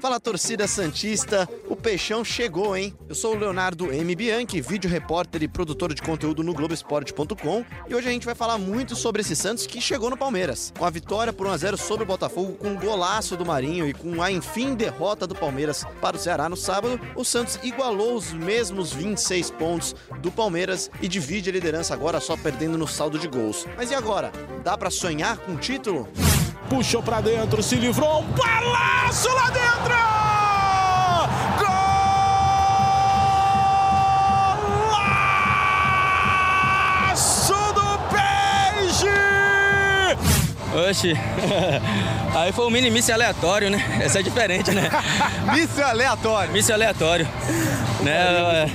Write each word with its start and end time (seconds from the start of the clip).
Fala 0.00 0.20
torcida 0.20 0.66
Santista, 0.66 1.48
Peixão 1.78 2.24
chegou, 2.24 2.76
hein? 2.76 2.94
Eu 3.08 3.14
sou 3.14 3.34
o 3.34 3.38
Leonardo 3.38 3.92
M. 3.92 4.14
Bianchi, 4.14 4.60
vídeo 4.60 4.90
repórter 4.90 5.42
e 5.42 5.48
produtor 5.48 5.94
de 5.94 6.02
conteúdo 6.02 6.42
no 6.42 6.52
Globoesporte.com 6.52 7.64
e 7.88 7.94
hoje 7.94 8.08
a 8.08 8.10
gente 8.10 8.26
vai 8.26 8.34
falar 8.34 8.58
muito 8.58 8.96
sobre 8.96 9.22
esse 9.22 9.36
Santos 9.36 9.66
que 9.66 9.80
chegou 9.80 10.10
no 10.10 10.16
Palmeiras. 10.16 10.72
Com 10.76 10.84
a 10.84 10.90
vitória 10.90 11.32
por 11.32 11.46
1x0 11.46 11.76
sobre 11.76 12.04
o 12.04 12.06
Botafogo, 12.06 12.54
com 12.54 12.68
um 12.68 12.76
golaço 12.76 13.36
do 13.36 13.46
Marinho 13.46 13.88
e 13.88 13.94
com 13.94 14.20
a 14.20 14.30
enfim 14.30 14.74
derrota 14.74 15.26
do 15.26 15.34
Palmeiras 15.34 15.84
para 16.00 16.16
o 16.16 16.20
Ceará 16.20 16.48
no 16.48 16.56
sábado, 16.56 17.00
o 17.14 17.24
Santos 17.24 17.58
igualou 17.62 18.14
os 18.14 18.32
mesmos 18.32 18.92
26 18.92 19.50
pontos 19.52 19.94
do 20.20 20.30
Palmeiras 20.30 20.90
e 21.00 21.08
divide 21.08 21.50
a 21.50 21.52
liderança 21.52 21.94
agora 21.94 22.20
só 22.20 22.36
perdendo 22.36 22.76
no 22.76 22.88
saldo 22.88 23.18
de 23.18 23.28
gols. 23.28 23.66
Mas 23.76 23.90
e 23.90 23.94
agora? 23.94 24.32
Dá 24.64 24.76
para 24.76 24.90
sonhar 24.90 25.38
com 25.38 25.52
o 25.52 25.58
título? 25.58 26.08
puxou 26.68 27.02
para 27.02 27.20
dentro, 27.20 27.62
se 27.62 27.76
livrou, 27.76 28.20
um 28.20 28.26
balaço 28.32 29.28
lá 29.32 29.50
dentro! 29.50 30.17
Oxi, 40.78 41.12
aí 42.34 42.52
foi 42.52 42.66
um 42.66 42.70
mini 42.70 42.90
míssil 42.90 43.14
aleatório, 43.14 43.70
né? 43.70 43.84
Essa 44.00 44.20
é 44.20 44.22
diferente, 44.22 44.70
né? 44.70 44.88
míssil 45.52 45.84
aleatório. 45.84 46.52
Míssil 46.52 46.74
aleatório. 46.74 47.26
Né? 48.02 48.12
É, 48.12 48.66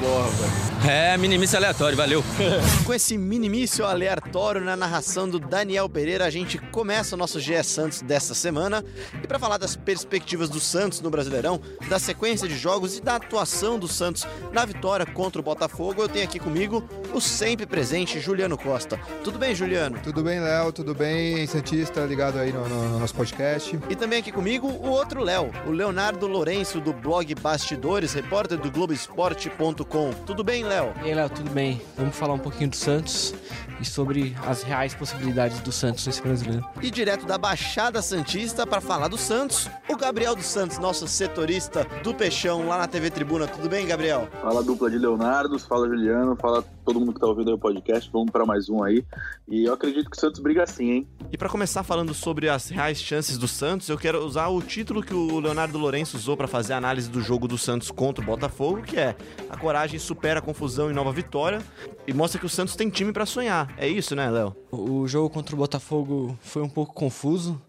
minimício 1.17 1.57
aleatório, 1.57 1.95
valeu. 1.95 2.23
Com 2.85 2.93
esse 2.93 3.17
minimício 3.17 3.85
aleatório 3.85 4.59
na 4.59 4.75
narração 4.75 5.29
do 5.29 5.39
Daniel 5.39 5.87
Pereira, 5.87 6.25
a 6.25 6.29
gente 6.29 6.57
começa 6.57 7.15
o 7.15 7.17
nosso 7.17 7.39
GE 7.39 7.63
Santos 7.63 8.01
desta 8.01 8.33
semana. 8.33 8.83
E 9.23 9.25
para 9.25 9.39
falar 9.39 9.57
das 9.57 9.75
perspectivas 9.77 10.49
do 10.49 10.59
Santos 10.59 10.99
no 10.99 11.09
Brasileirão, 11.09 11.61
da 11.87 11.99
sequência 11.99 12.47
de 12.49 12.57
jogos 12.57 12.97
e 12.97 13.01
da 13.01 13.15
atuação 13.15 13.79
do 13.79 13.87
Santos 13.87 14.27
na 14.51 14.65
vitória 14.65 15.05
contra 15.05 15.39
o 15.39 15.43
Botafogo, 15.43 16.01
eu 16.01 16.09
tenho 16.09 16.25
aqui 16.25 16.37
comigo 16.37 16.83
o 17.13 17.21
sempre 17.21 17.65
presente 17.65 18.19
Juliano 18.19 18.57
Costa. 18.57 18.99
Tudo 19.23 19.39
bem, 19.39 19.55
Juliano? 19.55 19.99
Tudo 20.03 20.21
bem, 20.21 20.41
Léo? 20.41 20.73
Tudo 20.73 20.93
bem, 20.93 21.47
Santista, 21.47 22.01
ligado 22.01 22.39
aí 22.39 22.51
no, 22.51 22.67
no, 22.67 22.89
no 22.89 22.99
nosso 22.99 23.15
podcast. 23.15 23.79
E 23.89 23.95
também 23.95 24.19
aqui 24.19 24.33
comigo 24.33 24.67
o 24.67 24.89
outro 24.89 25.23
Léo, 25.23 25.49
o 25.65 25.71
Leonardo 25.71 26.27
Lourenço, 26.27 26.81
do 26.81 26.91
blog 26.91 27.33
Bastidores, 27.35 28.13
repórter 28.13 28.57
do 28.57 28.69
Globoesporte.com. 28.69 30.11
Tudo 30.25 30.43
bem, 30.43 30.63
Léo? 30.63 30.72
Léo? 30.73 30.91
E 31.03 31.05
aí, 31.09 31.13
Léo, 31.13 31.29
tudo 31.29 31.51
bem? 31.51 31.79
Vamos 31.95 32.15
falar 32.15 32.33
um 32.33 32.39
pouquinho 32.39 32.71
do 32.71 32.75
Santos 32.75 33.31
e 33.79 33.85
sobre 33.85 34.35
as 34.47 34.63
reais 34.63 34.95
possibilidades 34.95 35.59
do 35.59 35.71
Santos 35.71 36.07
nesse 36.07 36.21
brasileiro. 36.21 36.65
E 36.81 36.89
direto 36.89 37.27
da 37.27 37.37
Baixada 37.37 38.01
Santista 38.01 38.65
para 38.65 38.81
falar 38.81 39.07
do 39.07 39.17
Santos, 39.17 39.69
o 39.87 39.95
Gabriel 39.95 40.35
dos 40.35 40.47
Santos, 40.47 40.79
nosso 40.79 41.07
setorista 41.07 41.85
do 42.01 42.13
Peixão 42.15 42.67
lá 42.67 42.79
na 42.79 42.87
TV 42.87 43.11
Tribuna. 43.11 43.45
Tudo 43.45 43.69
bem, 43.69 43.85
Gabriel? 43.85 44.27
Fala 44.41 44.63
dupla 44.63 44.89
de 44.89 44.97
Leonardo, 44.97 45.59
fala 45.59 45.87
Juliano, 45.87 46.35
fala 46.35 46.63
todo 46.83 46.99
mundo 46.99 47.13
que 47.13 47.19
tá 47.19 47.27
ouvindo 47.27 47.49
aí 47.49 47.53
o 47.53 47.59
podcast. 47.59 48.09
Vamos 48.11 48.31
para 48.31 48.45
mais 48.45 48.67
um 48.67 48.83
aí. 48.83 49.05
E 49.47 49.65
eu 49.65 49.73
acredito 49.73 50.09
que 50.09 50.17
o 50.17 50.19
Santos 50.19 50.39
briga 50.39 50.65
sim, 50.65 50.91
hein? 50.91 51.07
E 51.31 51.37
para 51.37 51.49
começar 51.49 51.83
falando 51.83 52.13
sobre 52.13 52.49
as 52.49 52.69
reais 52.69 52.99
chances 52.99 53.37
do 53.37 53.47
Santos, 53.47 53.89
eu 53.89 53.97
quero 53.97 54.25
usar 54.25 54.47
o 54.47 54.61
título 54.61 55.03
que 55.03 55.13
o 55.13 55.39
Leonardo 55.39 55.77
Lourenço 55.77 56.17
usou 56.17 56.35
para 56.35 56.47
fazer 56.47 56.73
a 56.73 56.77
análise 56.77 57.09
do 57.09 57.21
jogo 57.21 57.47
do 57.47 57.57
Santos 57.57 57.91
contra 57.91 58.23
o 58.23 58.25
Botafogo, 58.25 58.81
que 58.81 58.97
é 58.97 59.15
a 59.49 59.57
coragem 59.57 59.99
supera 59.99 60.39
a 60.39 60.41
confusão 60.41 60.62
e 60.89 60.93
nova 60.93 61.11
vitória 61.11 61.61
e 62.07 62.13
mostra 62.13 62.39
que 62.39 62.45
o 62.45 62.49
Santos 62.49 62.75
tem 62.75 62.89
time 62.89 63.11
para 63.11 63.25
sonhar. 63.25 63.73
É 63.77 63.87
isso, 63.87 64.15
né, 64.15 64.29
Léo? 64.29 64.55
O 64.71 65.07
jogo 65.07 65.29
contra 65.29 65.55
o 65.55 65.57
Botafogo 65.57 66.37
foi 66.41 66.61
um 66.61 66.69
pouco 66.69 66.93
confuso. 66.93 67.61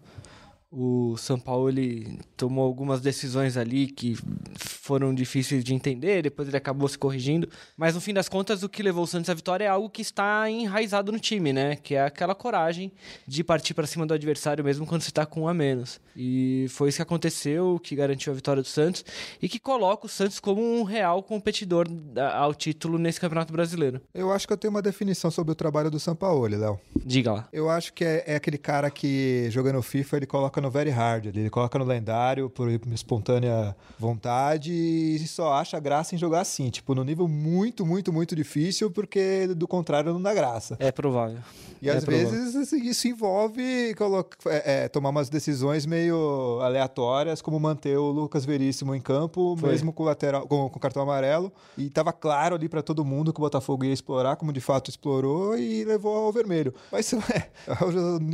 O 0.71 1.15
São 1.17 1.39
Paulo 1.39 1.69
ele 1.69 2.19
tomou 2.35 2.65
algumas 2.65 2.99
decisões 2.99 3.55
ali 3.55 3.87
que 3.87 4.17
foram 4.57 5.13
difíceis 5.13 5.63
de 5.63 5.73
entender, 5.73 6.23
depois 6.23 6.47
ele 6.47 6.57
acabou 6.57 6.87
se 6.87 6.97
corrigindo. 6.97 7.47
Mas 7.77 7.95
no 7.95 8.01
fim 8.01 8.13
das 8.13 8.27
contas, 8.27 8.61
o 8.61 8.69
que 8.69 8.83
levou 8.83 9.03
o 9.03 9.07
Santos 9.07 9.29
à 9.29 9.33
vitória 9.33 9.65
é 9.65 9.67
algo 9.67 9.89
que 9.89 10.01
está 10.01 10.49
enraizado 10.49 11.11
no 11.11 11.19
time, 11.19 11.53
né? 11.53 11.75
Que 11.75 11.95
é 11.95 12.01
aquela 12.01 12.35
coragem 12.35 12.91
de 13.25 13.43
partir 13.43 13.73
para 13.73 13.87
cima 13.87 14.05
do 14.05 14.13
adversário 14.13 14.63
mesmo 14.63 14.85
quando 14.85 15.01
você 15.01 15.09
está 15.09 15.25
com 15.25 15.41
um 15.43 15.47
a 15.47 15.53
menos. 15.53 15.99
E 16.15 16.65
foi 16.69 16.89
isso 16.89 16.97
que 16.97 17.01
aconteceu, 17.01 17.79
que 17.81 17.95
garantiu 17.95 18.33
a 18.33 18.35
vitória 18.35 18.61
do 18.61 18.67
Santos 18.67 19.05
e 19.41 19.47
que 19.47 19.59
coloca 19.59 20.05
o 20.05 20.09
Santos 20.09 20.39
como 20.39 20.61
um 20.61 20.83
real 20.83 21.23
competidor 21.23 21.87
ao 22.33 22.53
título 22.53 22.97
nesse 22.97 23.19
Campeonato 23.19 23.53
Brasileiro. 23.53 24.01
Eu 24.13 24.31
acho 24.31 24.47
que 24.47 24.53
eu 24.53 24.57
tenho 24.57 24.71
uma 24.71 24.81
definição 24.81 25.31
sobre 25.31 25.51
o 25.51 25.55
trabalho 25.55 25.89
do 25.89 25.99
São 25.99 26.15
Paulo, 26.15 26.47
Léo. 26.47 26.79
Diga 27.05 27.31
lá. 27.31 27.49
Eu 27.51 27.69
acho 27.69 27.93
que 27.93 28.03
é, 28.03 28.23
é 28.27 28.35
aquele 28.35 28.57
cara 28.57 28.89
que 28.89 29.47
jogando 29.51 29.81
FIFA 29.81 30.17
ele 30.17 30.25
coloca 30.25 30.54
no 30.61 30.69
very 30.69 30.89
hard, 30.89 31.27
ele 31.27 31.49
coloca 31.49 31.77
no 31.77 31.85
lendário 31.85 32.49
por 32.49 32.69
espontânea 32.69 33.75
vontade 33.99 34.71
e 34.71 35.27
só 35.27 35.53
acha 35.53 35.79
graça 35.79 36.15
em 36.15 36.17
jogar 36.17 36.41
assim, 36.41 36.69
tipo, 36.69 36.93
no 36.95 37.03
nível 37.03 37.27
muito, 37.27 37.85
muito, 37.85 38.11
muito 38.11 38.35
difícil, 38.35 38.91
porque 38.91 39.47
do 39.55 39.67
contrário 39.67 40.13
não 40.13 40.21
dá 40.21 40.33
graça. 40.33 40.75
É 40.79 40.91
provável. 40.91 41.39
E 41.81 41.89
é 41.89 41.93
às 41.97 42.03
provável. 42.03 42.29
vezes 42.29 42.71
isso 42.71 43.07
envolve 43.07 43.93
coloca, 43.95 44.37
é, 44.47 44.85
é, 44.85 44.87
tomar 44.87 45.09
umas 45.09 45.29
decisões 45.29 45.85
meio 45.85 46.59
aleatórias, 46.61 47.41
como 47.41 47.59
manter 47.59 47.97
o 47.97 48.11
Lucas 48.11 48.45
Veríssimo 48.45 48.95
em 48.95 49.01
campo, 49.01 49.55
Foi. 49.59 49.71
mesmo 49.71 49.91
com 49.91 50.03
o 50.03 50.05
lateral, 50.05 50.47
com, 50.47 50.69
com 50.69 50.79
cartão 50.79 51.03
amarelo. 51.03 51.51
E 51.77 51.89
tava 51.89 52.11
claro 52.13 52.55
ali 52.55 52.69
para 52.69 52.81
todo 52.81 53.03
mundo 53.03 53.33
que 53.33 53.39
o 53.39 53.41
Botafogo 53.41 53.83
ia 53.85 53.93
explorar, 53.93 54.35
como 54.35 54.51
de 54.51 54.61
fato 54.61 54.89
explorou, 54.89 55.57
e 55.57 55.83
levou 55.83 56.15
ao 56.15 56.31
vermelho. 56.31 56.73
Mas 56.91 57.11
é, 57.29 57.49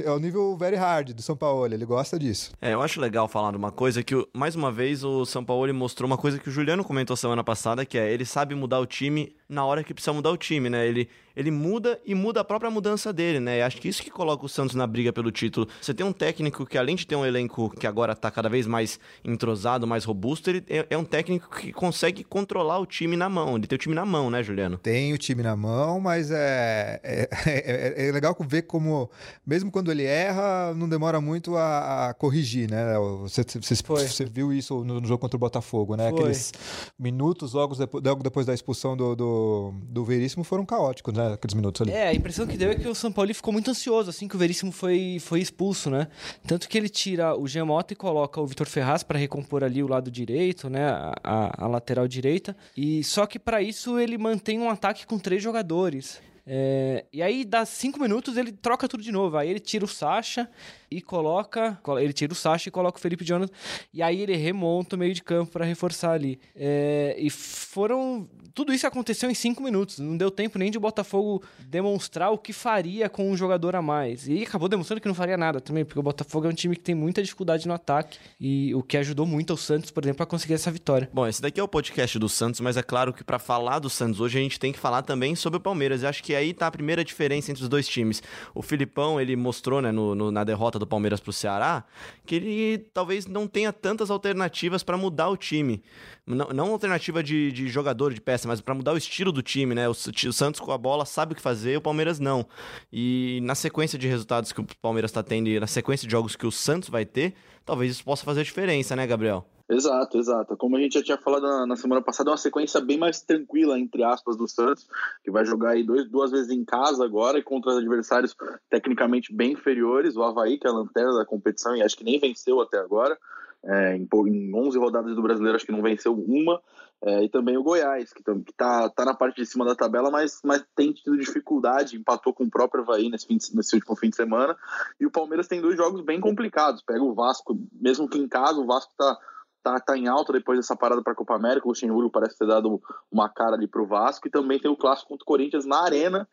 é 0.03 0.11
o 0.11 0.19
nível 0.19 0.55
very 0.57 0.75
hard 0.75 1.13
do 1.13 1.21
São 1.21 1.35
Paulo, 1.35 1.65
ele 1.65 1.85
gosta 1.85 2.10
disso. 2.17 2.51
É, 2.61 2.73
eu 2.73 2.81
acho 2.81 2.99
legal 2.99 3.27
falar 3.27 3.51
de 3.51 3.57
uma 3.57 3.71
coisa 3.71 4.03
que, 4.03 4.15
mais 4.33 4.55
uma 4.55 4.71
vez, 4.71 5.03
o 5.03 5.25
São 5.25 5.43
Paulo 5.43 5.73
mostrou 5.73 6.07
uma 6.07 6.17
coisa 6.17 6.39
que 6.39 6.49
o 6.49 6.51
Juliano 6.51 6.83
comentou 6.83 7.15
semana 7.15 7.43
passada, 7.43 7.85
que 7.85 7.97
é 7.97 8.11
ele 8.11 8.25
sabe 8.25 8.55
mudar 8.55 8.79
o 8.79 8.85
time 8.85 9.35
na 9.51 9.65
hora 9.65 9.83
que 9.83 9.93
precisa 9.93 10.13
mudar 10.13 10.31
o 10.31 10.37
time, 10.37 10.69
né? 10.69 10.87
Ele, 10.87 11.09
ele 11.35 11.51
muda 11.51 11.99
e 12.05 12.15
muda 12.15 12.39
a 12.39 12.43
própria 12.43 12.71
mudança 12.71 13.11
dele, 13.11 13.37
né? 13.37 13.59
E 13.59 13.61
acho 13.61 13.77
que 13.77 13.89
isso 13.89 14.01
que 14.01 14.09
coloca 14.09 14.45
o 14.45 14.49
Santos 14.49 14.75
na 14.75 14.87
briga 14.87 15.11
pelo 15.11 15.29
título. 15.29 15.67
Você 15.81 15.93
tem 15.93 16.05
um 16.05 16.13
técnico 16.13 16.65
que, 16.65 16.77
além 16.77 16.95
de 16.95 17.05
ter 17.05 17.17
um 17.17 17.25
elenco 17.25 17.69
que 17.69 17.85
agora 17.85 18.15
tá 18.15 18.31
cada 18.31 18.47
vez 18.47 18.65
mais 18.65 18.97
entrosado, 19.25 19.85
mais 19.85 20.05
robusto, 20.05 20.49
ele 20.49 20.63
é, 20.69 20.87
é 20.89 20.97
um 20.97 21.03
técnico 21.03 21.49
que 21.49 21.73
consegue 21.73 22.23
controlar 22.23 22.79
o 22.79 22.85
time 22.85 23.17
na 23.17 23.27
mão. 23.27 23.57
Ele 23.57 23.67
tem 23.67 23.75
o 23.75 23.79
time 23.79 23.93
na 23.93 24.05
mão, 24.05 24.29
né, 24.29 24.41
Juliano? 24.41 24.77
Tem 24.77 25.11
o 25.11 25.17
time 25.17 25.43
na 25.43 25.55
mão, 25.55 25.99
mas 25.99 26.31
é, 26.31 27.01
é, 27.03 27.29
é, 27.45 28.07
é 28.07 28.11
legal 28.13 28.33
ver 28.47 28.61
como, 28.61 29.09
mesmo 29.45 29.69
quando 29.69 29.91
ele 29.91 30.03
erra, 30.03 30.73
não 30.73 30.87
demora 30.87 31.19
muito 31.19 31.57
a, 31.57 32.09
a 32.09 32.13
corrigir, 32.13 32.71
né? 32.71 32.97
Você, 33.21 33.43
você, 33.43 33.75
você, 33.75 34.25
viu 34.25 34.53
isso 34.53 34.83
no, 34.85 35.01
no, 35.01 35.07
jogo 35.07 35.19
contra 35.19 35.35
o 35.35 35.39
Botafogo, 35.39 35.97
né? 35.97 36.09
Foi. 36.09 36.19
Aqueles 36.19 36.53
minutos 36.97 37.53
logo 37.53 37.75
depois, 37.75 38.03
logo 38.03 38.23
depois 38.23 38.45
da 38.45 38.53
expulsão 38.53 38.95
do, 38.95 39.15
do, 39.15 39.40
do 39.83 40.03
Veríssimo 40.03 40.43
foram 40.43 40.65
caóticos, 40.65 41.13
né? 41.13 41.33
Aqueles 41.33 41.53
minutos 41.53 41.81
ali. 41.81 41.91
É, 41.91 42.07
a 42.07 42.13
impressão 42.13 42.47
que 42.47 42.57
deu 42.57 42.71
é 42.71 42.75
que 42.75 42.87
o 42.87 42.95
São 42.95 43.11
Paulo 43.11 43.33
ficou 43.33 43.53
muito 43.53 43.69
ansioso 43.69 44.09
assim 44.09 44.27
que 44.27 44.35
o 44.35 44.39
Veríssimo 44.39 44.71
foi, 44.71 45.17
foi 45.19 45.39
expulso, 45.39 45.89
né? 45.89 46.07
Tanto 46.45 46.67
que 46.67 46.77
ele 46.77 46.89
tira 46.89 47.35
o 47.37 47.47
Gemota 47.47 47.93
e 47.93 47.95
coloca 47.95 48.39
o 48.39 48.47
Vitor 48.47 48.67
Ferraz 48.67 49.03
para 49.03 49.17
recompor 49.17 49.63
ali 49.63 49.83
o 49.83 49.87
lado 49.87 50.11
direito, 50.11 50.69
né? 50.69 50.87
A, 51.23 51.65
a, 51.65 51.67
lateral 51.67 52.07
direita. 52.07 52.55
E 52.75 53.03
só 53.03 53.25
que 53.25 53.39
para 53.39 53.61
isso 53.61 53.99
ele 53.99 54.17
mantém 54.17 54.59
um 54.59 54.69
ataque 54.69 55.05
com 55.05 55.17
três 55.17 55.41
jogadores. 55.41 56.19
É, 56.45 57.05
e 57.13 57.21
aí, 57.21 57.45
dá 57.45 57.65
cinco 57.65 57.99
minutos, 57.99 58.35
ele 58.35 58.51
troca 58.51 58.87
tudo 58.87 59.03
de 59.03 59.11
novo. 59.11 59.37
Aí 59.37 59.49
ele 59.49 59.59
tira 59.59 59.85
o 59.85 59.87
Sacha 59.87 60.49
e 60.89 61.01
coloca. 61.01 61.79
Ele 61.99 62.13
tira 62.13 62.33
o 62.33 62.35
Sacha 62.35 62.69
e 62.69 62.71
coloca 62.71 62.97
o 62.97 63.01
Felipe 63.01 63.23
Jonathan. 63.23 63.53
E 63.93 64.01
aí 64.01 64.21
ele 64.21 64.35
remonta 64.35 64.95
o 64.95 64.99
meio 64.99 65.13
de 65.13 65.23
campo 65.23 65.51
para 65.51 65.65
reforçar 65.65 66.11
ali. 66.11 66.39
É, 66.55 67.15
e 67.17 67.29
foram. 67.29 68.29
Tudo 68.53 68.73
isso 68.73 68.85
aconteceu 68.85 69.29
em 69.29 69.33
cinco 69.33 69.63
minutos. 69.63 69.99
Não 69.99 70.17
deu 70.17 70.29
tempo 70.29 70.59
nem 70.59 70.69
de 70.69 70.77
o 70.77 70.81
Botafogo 70.81 71.43
demonstrar 71.59 72.31
o 72.31 72.37
que 72.37 72.51
faria 72.51 73.09
com 73.09 73.31
um 73.31 73.37
jogador 73.37 73.75
a 73.75 73.81
mais. 73.81 74.27
E 74.27 74.43
acabou 74.43 74.67
demonstrando 74.67 75.01
que 75.01 75.07
não 75.07 75.15
faria 75.15 75.37
nada 75.37 75.61
também, 75.61 75.85
porque 75.85 75.99
o 75.99 76.03
Botafogo 76.03 76.47
é 76.47 76.49
um 76.49 76.53
time 76.53 76.75
que 76.75 76.83
tem 76.83 76.95
muita 76.95 77.21
dificuldade 77.21 77.67
no 77.67 77.73
ataque. 77.73 78.17
E 78.39 78.73
o 78.75 78.83
que 78.83 78.97
ajudou 78.97 79.25
muito 79.25 79.51
ao 79.51 79.57
Santos, 79.57 79.91
por 79.91 80.03
exemplo, 80.03 80.23
a 80.23 80.25
conseguir 80.25 80.53
essa 80.53 80.71
vitória. 80.71 81.09
Bom, 81.13 81.27
esse 81.27 81.41
daqui 81.41 81.59
é 81.59 81.63
o 81.63 81.67
podcast 81.67 82.17
do 82.19 82.27
Santos, 82.27 82.59
mas 82.59 82.77
é 82.77 82.83
claro 82.83 83.13
que 83.13 83.23
para 83.23 83.39
falar 83.39 83.79
do 83.79 83.89
Santos 83.89 84.19
hoje 84.19 84.37
a 84.37 84.41
gente 84.41 84.59
tem 84.59 84.71
que 84.71 84.79
falar 84.79 85.01
também 85.03 85.35
sobre 85.35 85.57
o 85.57 85.59
Palmeiras. 85.59 86.03
Eu 86.03 86.09
acho 86.09 86.23
que 86.23 86.35
aí 86.35 86.53
tá 86.53 86.67
a 86.67 86.71
primeira 86.71 87.03
diferença 87.03 87.51
entre 87.51 87.63
os 87.63 87.69
dois 87.69 87.87
times. 87.87 88.21
O 88.53 88.61
Filipão, 88.61 89.19
ele 89.19 89.35
mostrou, 89.35 89.81
né, 89.81 89.91
no, 89.91 90.13
no, 90.15 90.31
na 90.31 90.43
derrota 90.43 90.77
do 90.77 90.87
Palmeiras 90.87 91.19
pro 91.19 91.31
Ceará, 91.31 91.83
que 92.25 92.35
ele 92.35 92.77
talvez 92.93 93.25
não 93.25 93.47
tenha 93.47 93.71
tantas 93.71 94.09
alternativas 94.09 94.83
para 94.83 94.97
mudar 94.97 95.29
o 95.29 95.37
time. 95.37 95.81
Não, 96.25 96.49
não 96.49 96.71
alternativa 96.71 97.23
de, 97.23 97.51
de 97.51 97.67
jogador, 97.67 98.13
de 98.13 98.21
peça, 98.21 98.40
mas 98.47 98.61
para 98.61 98.73
mudar 98.73 98.93
o 98.93 98.97
estilo 98.97 99.31
do 99.31 99.41
time, 99.41 99.75
né? 99.75 99.87
O, 99.87 99.91
o, 99.91 100.33
Santos 100.33 100.59
com 100.59 100.71
a 100.71 100.77
bola 100.77 101.05
sabe 101.05 101.33
o 101.33 101.35
que 101.35 101.41
fazer, 101.41 101.77
o 101.77 101.81
Palmeiras 101.81 102.19
não. 102.19 102.45
E 102.91 103.39
na 103.43 103.55
sequência 103.55 103.97
de 103.97 104.07
resultados 104.07 104.51
que 104.51 104.61
o 104.61 104.65
Palmeiras 104.81 105.11
está 105.11 105.23
tendo 105.23 105.47
e 105.47 105.59
na 105.59 105.67
sequência 105.67 106.07
de 106.07 106.11
jogos 106.11 106.35
que 106.35 106.45
o 106.45 106.51
Santos 106.51 106.89
vai 106.89 107.05
ter, 107.05 107.33
talvez 107.65 107.91
isso 107.91 108.03
possa 108.03 108.23
fazer 108.23 108.43
diferença, 108.43 108.95
né, 108.95 109.05
Gabriel? 109.07 109.45
Exato, 109.71 110.17
exato. 110.17 110.57
Como 110.57 110.75
a 110.75 110.81
gente 110.81 110.95
já 110.95 111.01
tinha 111.01 111.17
falado 111.17 111.43
na, 111.43 111.65
na, 111.65 111.75
semana 111.77 112.01
passada, 112.01 112.29
é 112.29 112.31
uma 112.31 112.37
sequência 112.37 112.81
bem 112.81 112.97
mais 112.97 113.21
tranquila, 113.21 113.79
entre 113.79 114.03
aspas, 114.03 114.35
do 114.35 114.45
Santos, 114.45 114.85
que 115.23 115.31
vai 115.31 115.45
jogar 115.45 115.69
aí 115.69 115.83
dois, 115.83 116.09
duas 116.09 116.29
vezes 116.29 116.49
em 116.49 116.65
casa 116.65 117.05
agora 117.05 117.39
e 117.39 117.43
contra 117.43 117.77
adversários 117.77 118.35
tecnicamente 118.69 119.33
bem 119.33 119.53
inferiores. 119.53 120.17
O 120.17 120.23
Havaí, 120.23 120.57
que 120.57 120.67
é 120.67 120.69
a 120.69 120.73
lanterna 120.73 121.13
da 121.13 121.25
competição 121.25 121.73
e 121.73 121.81
acho 121.81 121.95
que 121.95 122.03
nem 122.03 122.19
venceu 122.19 122.59
até 122.59 122.79
agora. 122.79 123.17
É, 123.63 123.95
em, 123.95 124.09
em 124.27 124.53
11 124.53 124.77
rodadas 124.77 125.15
do 125.15 125.21
brasileiro, 125.21 125.55
acho 125.55 125.65
que 125.65 125.71
não 125.71 125.81
venceu 125.81 126.13
uma. 126.13 126.61
É, 127.03 127.23
e 127.23 127.29
também 127.29 127.57
o 127.57 127.63
Goiás, 127.63 128.13
que, 128.13 128.21
está 128.47 128.87
tá 128.89 129.05
na 129.05 129.15
parte 129.15 129.37
de 129.37 129.45
cima 129.47 129.65
da 129.65 129.73
tabela, 129.73 130.11
mas, 130.11 130.39
mas 130.43 130.63
tem 130.75 130.93
tido 130.93 131.17
dificuldade, 131.17 131.97
empatou 131.97 132.31
com 132.31 132.43
o 132.43 132.49
próprio 132.49 132.83
Havaí 132.83 133.09
nesse, 133.09 133.25
fim 133.25 133.37
de, 133.37 133.55
nesse 133.55 133.75
último 133.75 133.95
fim 133.95 134.09
de 134.09 134.15
semana. 134.15 134.55
E 134.99 135.05
o 135.05 135.11
Palmeiras 135.11 135.47
tem 135.47 135.59
dois 135.59 135.75
jogos 135.75 136.01
bem 136.01 136.21
complicados. 136.21 136.83
Pega 136.83 137.01
o 137.01 137.15
Vasco, 137.15 137.59
mesmo 137.73 138.07
que 138.07 138.19
em 138.19 138.27
casa, 138.27 138.59
o 138.59 138.67
Vasco 138.67 138.91
está 138.91 139.17
tá, 139.63 139.79
tá 139.79 139.97
em 139.97 140.07
alta 140.07 140.31
depois 140.31 140.59
dessa 140.59 140.75
parada 140.75 141.01
para 141.01 141.13
a 141.13 141.15
Copa 141.15 141.35
América. 141.35 141.65
O 141.65 141.69
Luxemburgo 141.69 142.11
parece 142.11 142.37
ter 142.37 142.47
dado 142.47 142.79
uma 143.11 143.29
cara 143.29 143.55
ali 143.55 143.67
para 143.67 143.81
o 143.81 143.87
Vasco. 143.87 144.27
E 144.27 144.31
também 144.31 144.59
tem 144.59 144.69
o 144.69 144.77
clássico 144.77 145.09
contra 145.09 145.23
o 145.23 145.27
Corinthians 145.27 145.65
na 145.65 145.81
Arena, 145.81 146.27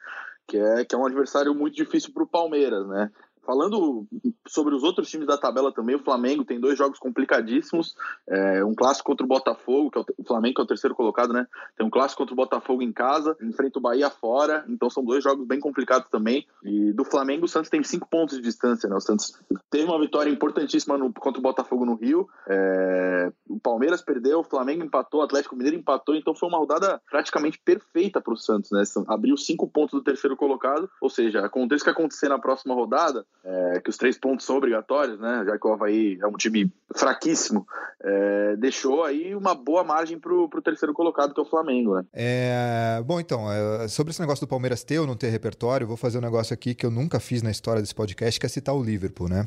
que 0.46 0.58
é, 0.58 0.84
que 0.84 0.94
é 0.94 0.98
um 0.98 1.06
adversário 1.06 1.54
muito 1.54 1.76
difícil 1.76 2.12
para 2.12 2.24
o 2.24 2.28
Palmeiras, 2.28 2.86
né? 2.86 3.10
Falando 3.48 4.06
sobre 4.46 4.74
os 4.74 4.82
outros 4.82 5.08
times 5.08 5.26
da 5.26 5.38
tabela 5.38 5.72
também, 5.72 5.96
o 5.96 6.04
Flamengo 6.04 6.44
tem 6.44 6.60
dois 6.60 6.76
jogos 6.76 6.98
complicadíssimos. 6.98 7.96
É, 8.28 8.62
um 8.62 8.74
clássico 8.74 9.06
contra 9.06 9.24
o 9.24 9.28
Botafogo, 9.28 9.90
que 9.90 9.98
é 9.98 10.02
o, 10.02 10.24
Flamengo 10.26 10.56
que 10.56 10.60
é 10.60 10.64
o 10.64 10.66
terceiro 10.66 10.94
colocado, 10.94 11.32
né? 11.32 11.46
Tem 11.74 11.86
um 11.86 11.88
clássico 11.88 12.20
contra 12.20 12.34
o 12.34 12.36
Botafogo 12.36 12.82
em 12.82 12.92
casa, 12.92 13.34
enfrenta 13.40 13.78
o 13.78 13.80
Bahia 13.80 14.10
fora. 14.10 14.66
Então 14.68 14.90
são 14.90 15.02
dois 15.02 15.24
jogos 15.24 15.46
bem 15.46 15.60
complicados 15.60 16.10
também. 16.10 16.46
E 16.62 16.92
do 16.92 17.06
Flamengo, 17.06 17.46
o 17.46 17.48
Santos 17.48 17.70
tem 17.70 17.82
cinco 17.82 18.06
pontos 18.06 18.36
de 18.36 18.42
distância, 18.42 18.86
né? 18.86 18.94
O 18.94 19.00
Santos 19.00 19.32
teve 19.70 19.86
uma 19.86 19.98
vitória 19.98 20.28
importantíssima 20.28 20.98
no, 20.98 21.10
contra 21.10 21.40
o 21.40 21.42
Botafogo 21.42 21.86
no 21.86 21.94
Rio. 21.94 22.28
É, 22.46 23.32
o 23.48 23.58
Palmeiras 23.58 24.02
perdeu, 24.02 24.40
o 24.40 24.44
Flamengo 24.44 24.84
empatou, 24.84 25.20
o 25.20 25.24
Atlético 25.24 25.56
Mineiro 25.56 25.78
empatou. 25.78 26.14
Então 26.14 26.34
foi 26.34 26.50
uma 26.50 26.58
rodada 26.58 27.00
praticamente 27.10 27.58
perfeita 27.64 28.20
para 28.20 28.34
o 28.34 28.36
Santos, 28.36 28.70
né? 28.72 28.82
Abriu 29.06 29.38
cinco 29.38 29.66
pontos 29.66 29.98
do 29.98 30.04
terceiro 30.04 30.36
colocado. 30.36 30.90
Ou 31.00 31.08
seja, 31.08 31.40
aconteça 31.40 31.80
o 31.80 31.84
que 31.84 31.90
acontecer 31.90 32.28
na 32.28 32.38
próxima 32.38 32.74
rodada 32.74 33.24
é, 33.44 33.80
que 33.80 33.90
os 33.90 33.96
três 33.96 34.18
pontos 34.18 34.44
são 34.44 34.56
obrigatórios, 34.56 35.18
né? 35.18 35.44
Já 35.46 35.58
que 35.58 35.66
o 35.66 35.72
Havaí 35.72 36.18
é 36.20 36.26
um 36.26 36.32
time 36.32 36.72
fraquíssimo, 36.94 37.66
é, 38.02 38.56
deixou 38.56 39.04
aí 39.04 39.34
uma 39.34 39.54
boa 39.54 39.84
margem 39.84 40.18
para 40.18 40.32
o 40.32 40.62
terceiro 40.62 40.92
colocado, 40.92 41.32
que 41.32 41.40
é 41.40 41.42
o 41.42 41.46
Flamengo, 41.46 41.96
né? 41.96 42.04
É, 42.12 43.02
bom, 43.04 43.20
então, 43.20 43.50
é, 43.50 43.88
sobre 43.88 44.10
esse 44.10 44.20
negócio 44.20 44.46
do 44.46 44.48
Palmeiras 44.48 44.84
ter 44.84 44.98
ou 44.98 45.06
não 45.06 45.16
ter 45.16 45.28
repertório, 45.28 45.86
vou 45.86 45.96
fazer 45.96 46.18
um 46.18 46.22
negócio 46.22 46.52
aqui 46.52 46.74
que 46.74 46.84
eu 46.84 46.90
nunca 46.90 47.20
fiz 47.20 47.42
na 47.42 47.50
história 47.50 47.80
desse 47.80 47.94
podcast, 47.94 48.38
que 48.38 48.46
é 48.46 48.48
citar 48.48 48.74
o 48.74 48.82
Liverpool, 48.82 49.28
né? 49.28 49.46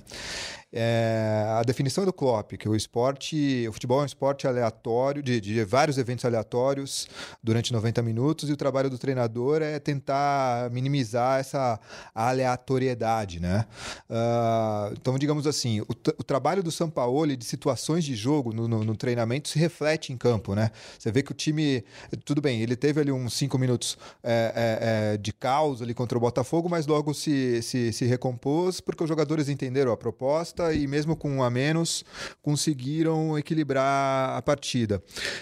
É, 0.74 1.46
a 1.60 1.64
definição 1.64 2.06
do 2.06 2.14
Klopp, 2.14 2.54
que 2.54 2.70
o 2.70 2.76
esporte, 2.76 3.68
o 3.68 3.74
futebol 3.74 4.00
é 4.00 4.04
um 4.04 4.06
esporte 4.06 4.48
aleatório, 4.48 5.22
de, 5.22 5.42
de, 5.42 5.66
vários 5.66 5.98
eventos 5.98 6.24
aleatórios 6.24 7.10
durante 7.44 7.74
90 7.74 8.02
minutos, 8.02 8.50
e 8.50 8.54
o 8.54 8.58
trabalho 8.58 8.90
do 8.90 8.98
treinador 8.98 9.62
é 9.62 9.80
tentar 9.80 10.70
minimizar 10.72 11.42
essa 11.42 11.78
aleatoriedade, 12.16 13.42
né? 13.42 13.66
Uh, 14.10 14.94
então, 14.94 15.18
digamos 15.18 15.48
assim, 15.48 15.82
o, 15.82 15.88
o, 15.90 16.24
trabalho 16.24 16.64
do 16.64 16.72
São 16.72 16.90
Paulo 16.90 17.36
de 17.36 17.46
situações 17.46 18.04
de 18.04 18.16
jogo 18.16 18.54
no, 18.54 18.68
no, 18.68 18.84
no, 18.84 18.96
treinamento 18.96 19.50
se 19.50 19.60
reflete 19.60 20.12
em 20.12 20.18
campo, 20.18 20.56
né? 20.56 20.72
Você 20.98 21.12
vê 21.12 21.22
que 21.22 21.32
o 21.32 21.36
time, 21.36 21.84
tudo 22.26 22.42
bem, 22.42 22.62
ele 22.62 22.76
teve 22.76 23.00
ali 23.00 23.12
uns 23.12 23.34
cinco 23.34 23.58
minutos 23.58 23.98
é, 24.24 24.54
é, 24.56 25.14
é 25.14 25.18
de 25.18 25.32
caos 25.32 25.82
ali 25.82 25.94
contra 25.94 26.18
o 26.18 26.22
Botafogo, 26.22 26.70
mas 26.70 26.88
logo 26.88 27.14
se, 27.14 27.62
se, 27.62 27.94
se 27.94 28.06
recompôs 28.06 28.82
porque 28.82 29.04
os 29.04 29.10
jogadores 29.10 29.50
entenderam 29.50 29.92
a 29.92 29.98
proposta 29.98 30.74
e 30.74 30.88
mesmo 30.88 31.16
com 31.16 31.30
um 31.30 31.44
a 31.44 31.50
menos, 31.50 32.04
conseguiram 32.42 33.38
equilibrar 33.38 34.38
a 34.38 34.42
partida. 34.42 35.02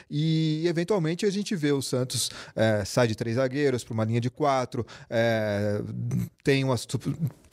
E 0.09 0.63
eventualmente 0.67 1.25
a 1.25 1.29
gente 1.29 1.55
vê 1.55 1.71
o 1.71 1.81
Santos 1.81 2.29
é, 2.55 2.83
sai 2.85 3.07
de 3.07 3.15
três 3.15 3.35
zagueiros 3.35 3.83
para 3.83 3.93
uma 3.93 4.05
linha 4.05 4.21
de 4.21 4.29
quatro, 4.29 4.85
é, 5.09 5.81
tem 6.43 6.63
uma 6.63 6.77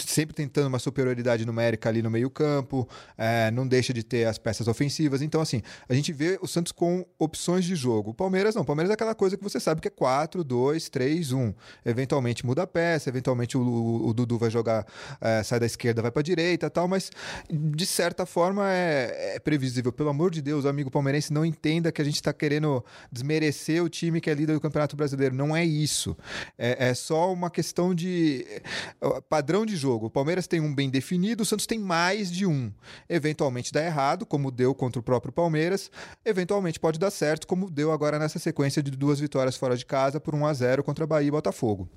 sempre 0.04 0.34
tentando 0.34 0.66
uma 0.66 0.78
superioridade 0.78 1.44
numérica 1.46 1.88
ali 1.88 2.02
no 2.02 2.10
meio-campo, 2.10 2.88
é, 3.16 3.50
não 3.50 3.66
deixa 3.66 3.92
de 3.92 4.02
ter 4.02 4.26
as 4.26 4.38
peças 4.38 4.68
ofensivas. 4.68 5.22
Então, 5.22 5.40
assim, 5.40 5.62
a 5.88 5.94
gente 5.94 6.12
vê 6.12 6.38
o 6.40 6.46
Santos 6.46 6.72
com 6.72 7.04
opções 7.18 7.64
de 7.64 7.74
jogo. 7.74 8.10
O 8.10 8.14
Palmeiras 8.14 8.54
não. 8.54 8.62
O 8.62 8.64
Palmeiras 8.64 8.90
é 8.90 8.94
aquela 8.94 9.14
coisa 9.14 9.36
que 9.36 9.42
você 9.42 9.58
sabe 9.58 9.80
que 9.80 9.88
é 9.88 9.90
4, 9.90 10.42
2, 10.44 10.88
3, 10.88 11.32
1. 11.32 11.54
Eventualmente 11.84 12.44
muda 12.44 12.62
a 12.62 12.66
peça, 12.66 13.08
eventualmente 13.08 13.56
o, 13.56 13.62
o, 13.62 14.08
o 14.08 14.14
Dudu 14.14 14.38
vai 14.38 14.50
jogar, 14.50 14.86
é, 15.20 15.42
sai 15.42 15.60
da 15.60 15.66
esquerda, 15.66 16.02
vai 16.02 16.10
para 16.10 16.22
direita 16.22 16.68
tal, 16.68 16.88
mas 16.88 17.10
de 17.50 17.86
certa 17.86 18.26
forma 18.26 18.70
é, 18.70 19.34
é, 19.36 19.38
previsível. 19.38 19.92
Pelo 19.92 20.10
amor 20.10 20.30
de 20.30 20.42
Deus, 20.42 20.66
amigo 20.66 20.90
palmeirense, 20.90 21.32
não 21.32 21.44
entenda 21.44 21.90
que 21.90 22.02
a 22.02 22.04
gente 22.04 22.16
está 22.16 22.32
querendo 22.32 22.84
desmerecer 23.10 23.82
o 23.82 23.88
time 23.88 24.20
que 24.20 24.28
é 24.28 24.34
líder 24.34 24.54
do 24.54 24.60
Campeonato 24.60 24.96
Brasileiro. 24.96 25.34
Não 25.34 25.56
é 25.56 25.64
isso. 25.64 26.16
É, 26.58 26.88
é 26.88 26.94
só 26.94 27.32
uma 27.32 27.50
questão 27.50 27.94
de 27.94 28.46
é, 28.48 29.20
padrão 29.28 29.64
de 29.64 29.76
jogo. 29.76 29.85
O 29.94 30.10
Palmeiras 30.10 30.46
tem 30.46 30.60
um 30.60 30.74
bem 30.74 30.90
definido, 30.90 31.42
o 31.42 31.46
Santos 31.46 31.66
tem 31.66 31.78
mais 31.78 32.30
de 32.30 32.46
um. 32.46 32.72
Eventualmente 33.08 33.72
dá 33.72 33.84
errado, 33.84 34.26
como 34.26 34.50
deu 34.50 34.74
contra 34.74 35.00
o 35.00 35.02
próprio 35.02 35.32
Palmeiras. 35.32 35.90
Eventualmente 36.24 36.80
pode 36.80 36.98
dar 36.98 37.10
certo, 37.10 37.46
como 37.46 37.70
deu 37.70 37.92
agora 37.92 38.18
nessa 38.18 38.38
sequência 38.38 38.82
de 38.82 38.90
duas 38.90 39.20
vitórias 39.20 39.56
fora 39.56 39.76
de 39.76 39.86
casa 39.86 40.18
por 40.18 40.34
1 40.34 40.46
a 40.46 40.52
0 40.52 40.84
contra 40.84 41.06
Bahia 41.06 41.28
e 41.28 41.30
Botafogo. 41.30 41.88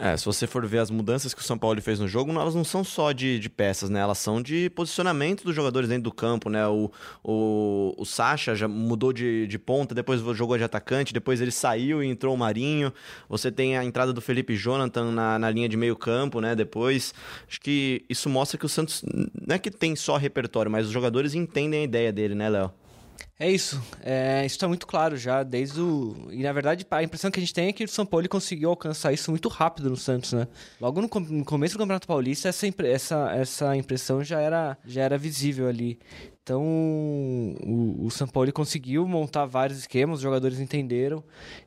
É, 0.00 0.16
se 0.16 0.24
você 0.24 0.46
for 0.46 0.64
ver 0.64 0.78
as 0.78 0.92
mudanças 0.92 1.34
que 1.34 1.40
o 1.40 1.44
São 1.44 1.58
Paulo 1.58 1.82
fez 1.82 1.98
no 1.98 2.06
jogo, 2.06 2.30
elas 2.30 2.54
não 2.54 2.62
são 2.62 2.84
só 2.84 3.10
de, 3.10 3.36
de 3.40 3.50
peças, 3.50 3.90
né? 3.90 3.98
Elas 3.98 4.18
são 4.18 4.40
de 4.40 4.70
posicionamento 4.70 5.42
dos 5.42 5.56
jogadores 5.56 5.88
dentro 5.88 6.04
do 6.04 6.12
campo, 6.12 6.48
né? 6.48 6.64
O, 6.68 6.88
o, 7.24 7.94
o 7.98 8.04
Sacha 8.04 8.54
já 8.54 8.68
mudou 8.68 9.12
de, 9.12 9.48
de 9.48 9.58
ponta, 9.58 9.96
depois 9.96 10.20
jogou 10.36 10.56
de 10.56 10.62
atacante, 10.62 11.12
depois 11.12 11.40
ele 11.40 11.50
saiu 11.50 12.00
e 12.00 12.06
entrou 12.06 12.32
o 12.32 12.38
Marinho. 12.38 12.92
Você 13.28 13.50
tem 13.50 13.76
a 13.76 13.84
entrada 13.84 14.12
do 14.12 14.20
Felipe 14.20 14.54
Jonathan 14.54 15.10
na, 15.10 15.36
na 15.36 15.50
linha 15.50 15.68
de 15.68 15.76
meio 15.76 15.96
campo, 15.96 16.40
né? 16.40 16.54
Depois. 16.54 17.12
Acho 17.48 17.60
que 17.60 18.04
isso 18.08 18.28
mostra 18.28 18.56
que 18.56 18.66
o 18.66 18.68
Santos 18.68 19.02
não 19.04 19.56
é 19.56 19.58
que 19.58 19.68
tem 19.68 19.96
só 19.96 20.16
repertório, 20.16 20.70
mas 20.70 20.86
os 20.86 20.92
jogadores 20.92 21.34
entendem 21.34 21.80
a 21.80 21.84
ideia 21.84 22.12
dele, 22.12 22.36
né, 22.36 22.48
Léo? 22.48 22.72
É 23.40 23.48
isso. 23.48 23.80
É, 24.02 24.44
isso 24.44 24.56
está 24.56 24.66
muito 24.66 24.84
claro 24.84 25.16
já 25.16 25.44
desde 25.44 25.80
o. 25.80 26.28
E 26.32 26.42
na 26.42 26.52
verdade, 26.52 26.84
a 26.90 27.02
impressão 27.04 27.30
que 27.30 27.38
a 27.38 27.42
gente 27.42 27.54
tem 27.54 27.68
é 27.68 27.72
que 27.72 27.84
o 27.84 27.88
São 27.88 28.04
Paulo 28.04 28.28
conseguiu 28.28 28.70
alcançar 28.70 29.12
isso 29.12 29.30
muito 29.30 29.48
rápido 29.48 29.88
no 29.88 29.96
Santos, 29.96 30.32
né? 30.32 30.48
Logo 30.80 31.00
no, 31.00 31.08
no 31.08 31.44
começo 31.44 31.74
do 31.74 31.78
Campeonato 31.78 32.08
Paulista, 32.08 32.48
essa, 32.48 32.66
essa, 32.84 33.30
essa 33.32 33.76
impressão 33.76 34.24
já 34.24 34.40
era, 34.40 34.76
já 34.84 35.02
era 35.02 35.16
visível 35.16 35.68
ali. 35.68 36.00
Então, 36.48 36.62
o, 36.62 38.06
o 38.06 38.10
São 38.10 38.26
Paulo 38.26 38.50
conseguiu 38.54 39.06
montar 39.06 39.44
vários 39.44 39.80
esquemas, 39.80 40.16
os 40.16 40.22
jogadores 40.22 40.58
entenderam, 40.58 41.22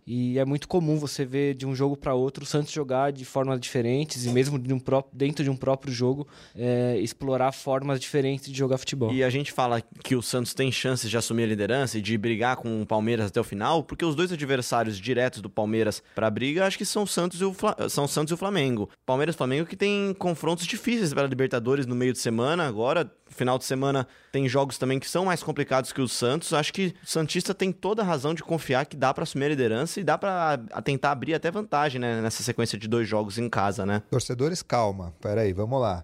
e 0.07 0.39
é 0.39 0.43
muito 0.43 0.67
comum 0.67 0.97
você 0.97 1.23
ver 1.23 1.53
de 1.53 1.67
um 1.67 1.75
jogo 1.75 1.95
para 1.95 2.15
outro 2.15 2.43
o 2.43 2.47
Santos 2.47 2.71
jogar 2.71 3.11
de 3.11 3.23
formas 3.23 3.59
diferentes, 3.59 4.25
e 4.25 4.29
mesmo 4.29 4.57
de 4.57 4.73
um 4.73 4.81
dentro 5.13 5.43
de 5.43 5.51
um 5.51 5.55
próprio 5.55 5.93
jogo, 5.93 6.27
é, 6.55 6.97
explorar 6.97 7.51
formas 7.51 7.99
diferentes 7.99 8.51
de 8.51 8.57
jogar 8.57 8.79
futebol. 8.79 9.13
E 9.13 9.23
a 9.23 9.29
gente 9.29 9.51
fala 9.51 9.83
que 10.03 10.15
o 10.15 10.21
Santos 10.23 10.55
tem 10.55 10.71
chances 10.71 11.11
de 11.11 11.15
assumir 11.15 11.43
a 11.43 11.47
liderança 11.47 11.99
e 11.99 12.01
de 12.01 12.17
brigar 12.17 12.55
com 12.55 12.81
o 12.81 12.85
Palmeiras 12.85 13.27
até 13.27 13.39
o 13.39 13.43
final, 13.43 13.83
porque 13.83 14.03
os 14.03 14.15
dois 14.15 14.31
adversários 14.31 14.97
diretos 14.97 15.43
do 15.43 15.49
Palmeiras 15.49 16.01
para 16.15 16.25
a 16.25 16.31
briga, 16.31 16.65
acho 16.65 16.79
que 16.79 16.85
são 16.85 17.05
Santos 17.05 17.39
e 17.39 17.45
o 17.45 17.53
Fla... 17.53 17.87
são 17.87 18.07
Santos 18.07 18.31
e 18.31 18.33
o 18.33 18.37
Flamengo. 18.37 18.89
Palmeiras 19.05 19.35
e 19.35 19.37
Flamengo 19.37 19.67
que 19.67 19.75
tem 19.75 20.11
confrontos 20.17 20.65
difíceis 20.65 21.13
para 21.13 21.25
a 21.25 21.29
Libertadores 21.29 21.85
no 21.85 21.93
meio 21.93 22.13
de 22.13 22.19
semana, 22.19 22.67
agora 22.67 23.11
final 23.33 23.57
de 23.57 23.65
semana 23.65 24.07
tem 24.31 24.47
jogos 24.47 24.77
também 24.77 24.99
que 24.99 25.09
são 25.09 25.25
mais 25.25 25.41
complicados 25.43 25.91
que 25.91 26.01
o 26.01 26.07
Santos. 26.07 26.53
Acho 26.53 26.73
que 26.73 26.93
o 27.03 27.07
Santista 27.07 27.53
tem 27.53 27.71
toda 27.71 28.01
a 28.01 28.05
razão 28.05 28.33
de 28.33 28.43
confiar 28.43 28.85
que 28.85 28.95
dá 28.95 29.13
para 29.13 29.23
assumir 29.23 29.45
a 29.45 29.49
liderança 29.49 29.99
e 29.99 30.03
dá 30.03 30.17
para 30.17 30.57
tentar 30.83 31.11
abrir 31.11 31.33
até 31.33 31.49
vantagem 31.49 31.99
né, 31.99 32.21
nessa 32.21 32.43
sequência 32.43 32.77
de 32.77 32.87
dois 32.87 33.07
jogos 33.07 33.37
em 33.37 33.49
casa, 33.49 33.85
né? 33.85 34.01
Torcedores, 34.09 34.61
calma. 34.61 35.13
Peraí, 35.21 35.53
vamos 35.53 35.81
lá. 35.81 36.03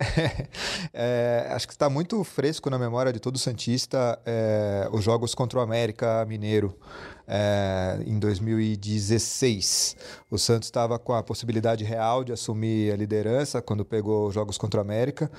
é, 0.94 1.48
acho 1.50 1.66
que 1.66 1.72
está 1.72 1.90
muito 1.90 2.22
fresco 2.22 2.70
na 2.70 2.78
memória 2.78 3.12
de 3.12 3.18
todo 3.18 3.36
Santista 3.36 4.18
é, 4.24 4.88
os 4.92 5.02
jogos 5.02 5.34
contra 5.34 5.58
o 5.58 5.62
América 5.62 6.24
Mineiro 6.24 6.78
é, 7.28 8.00
em 8.06 8.18
2016. 8.18 9.96
O 10.30 10.38
Santos 10.38 10.68
estava 10.68 10.98
com 10.98 11.12
a 11.12 11.22
possibilidade 11.22 11.84
real 11.84 12.24
de 12.24 12.32
assumir 12.32 12.92
a 12.92 12.96
liderança 12.96 13.60
quando 13.60 13.84
pegou 13.84 14.28
os 14.28 14.34
jogos 14.34 14.56
contra 14.56 14.78
o 14.78 14.80
América. 14.80 15.30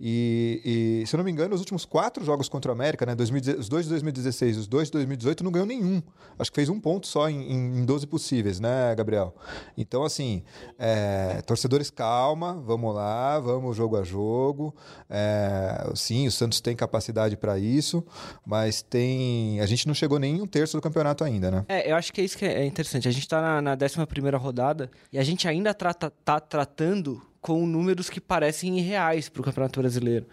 E, 0.00 1.02
e, 1.02 1.06
se 1.06 1.14
eu 1.14 1.18
não 1.18 1.24
me 1.24 1.30
engano, 1.30 1.54
os 1.54 1.60
últimos 1.60 1.84
quatro 1.84 2.24
jogos 2.24 2.48
contra 2.48 2.70
o 2.70 2.74
América, 2.74 3.04
né, 3.04 3.14
2016, 3.14 3.60
os 3.60 3.68
dois 3.68 3.84
de 3.84 3.90
2016 3.90 4.56
os 4.56 4.66
dois 4.66 4.88
de 4.88 4.92
2018, 4.92 5.44
não 5.44 5.52
ganhou 5.52 5.66
nenhum. 5.66 6.02
Acho 6.38 6.50
que 6.50 6.56
fez 6.56 6.68
um 6.68 6.80
ponto 6.80 7.06
só 7.06 7.28
em, 7.28 7.52
em 7.52 7.84
12 7.84 8.06
possíveis, 8.06 8.58
né, 8.58 8.94
Gabriel? 8.94 9.34
Então, 9.76 10.02
assim, 10.02 10.42
é, 10.78 11.42
torcedores, 11.46 11.90
calma, 11.90 12.54
vamos 12.64 12.94
lá, 12.94 13.38
vamos 13.38 13.76
jogo 13.76 13.96
a 13.96 14.03
jogo. 14.04 14.74
É, 15.08 15.90
sim, 15.94 16.26
o 16.26 16.30
Santos 16.30 16.60
tem 16.60 16.76
capacidade 16.76 17.36
para 17.36 17.58
isso, 17.58 18.04
mas 18.46 18.82
tem. 18.82 19.60
A 19.60 19.66
gente 19.66 19.86
não 19.86 19.94
chegou 19.94 20.18
nem 20.18 20.36
em 20.36 20.40
um 20.42 20.46
terço 20.46 20.76
do 20.76 20.80
campeonato 20.80 21.24
ainda, 21.24 21.50
né? 21.50 21.64
É, 21.68 21.90
eu 21.90 21.96
acho 21.96 22.12
que 22.12 22.20
é 22.20 22.24
isso 22.24 22.36
que 22.36 22.44
é 22.44 22.64
interessante. 22.64 23.08
A 23.08 23.10
gente 23.10 23.22
está 23.22 23.40
na, 23.40 23.62
na 23.62 23.72
11 23.72 24.36
rodada 24.36 24.90
e 25.12 25.18
a 25.18 25.24
gente 25.24 25.48
ainda 25.48 25.72
trata, 25.74 26.10
tá 26.24 26.38
tratando 26.38 27.20
com 27.40 27.66
números 27.66 28.08
que 28.08 28.22
parecem 28.22 28.78
irreais 28.78 29.28
para 29.28 29.42
o 29.42 29.44
Campeonato 29.44 29.78
Brasileiro. 29.78 30.26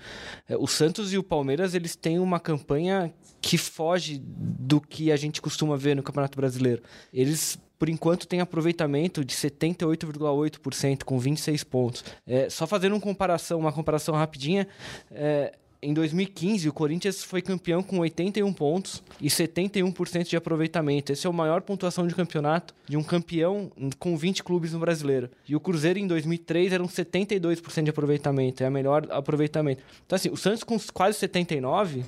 É, 0.47 0.55
o 0.55 0.65
Santos 0.65 1.11
e 1.11 1.17
o 1.17 1.23
Palmeiras 1.23 1.73
eles 1.75 1.93
têm 1.93 2.19
uma 2.19 2.39
campanha 2.39 3.13
que 3.41 3.57
foge 3.57 4.21
do 4.23 4.79
que 4.79 5.11
a 5.11 5.17
gente 5.17 5.41
costuma 5.41 5.75
ver 5.75 5.93
no 5.93 6.03
Campeonato 6.03 6.37
Brasileiro. 6.37 6.81
Eles 7.13 7.59
por 7.81 7.89
enquanto 7.89 8.27
tem 8.27 8.41
aproveitamento 8.41 9.25
de 9.25 9.33
78,8% 9.33 11.03
com 11.03 11.17
26 11.17 11.63
pontos. 11.63 12.05
É, 12.27 12.47
só 12.47 12.67
fazendo 12.67 12.93
uma 12.93 13.01
comparação, 13.01 13.57
uma 13.57 13.71
comparação 13.73 14.13
rapidinha, 14.13 14.67
é, 15.09 15.51
em 15.81 15.91
2015, 15.91 16.69
o 16.69 16.73
Corinthians 16.73 17.23
foi 17.23 17.41
campeão 17.41 17.81
com 17.81 17.97
81 17.97 18.53
pontos 18.53 19.01
e 19.19 19.29
71% 19.29 20.29
de 20.29 20.37
aproveitamento. 20.37 21.11
Essa 21.11 21.27
é 21.27 21.29
a 21.29 21.33
maior 21.33 21.63
pontuação 21.63 22.05
de 22.05 22.13
campeonato 22.13 22.75
de 22.87 22.97
um 22.97 23.01
campeão 23.01 23.71
com 23.97 24.15
20 24.15 24.43
clubes 24.43 24.73
no 24.73 24.79
brasileiro. 24.79 25.31
E 25.49 25.55
o 25.55 25.59
Cruzeiro, 25.59 25.97
em 25.97 26.05
2003, 26.05 26.73
era 26.73 26.83
um 26.83 26.87
72% 26.87 27.83
de 27.83 27.89
aproveitamento. 27.89 28.61
É 28.61 28.67
a 28.67 28.69
melhor 28.69 29.07
aproveitamento. 29.09 29.81
Então, 30.05 30.15
assim, 30.15 30.29
o 30.29 30.37
Santos 30.37 30.63
com 30.63 30.77
quase 30.93 31.17
79 31.17 32.03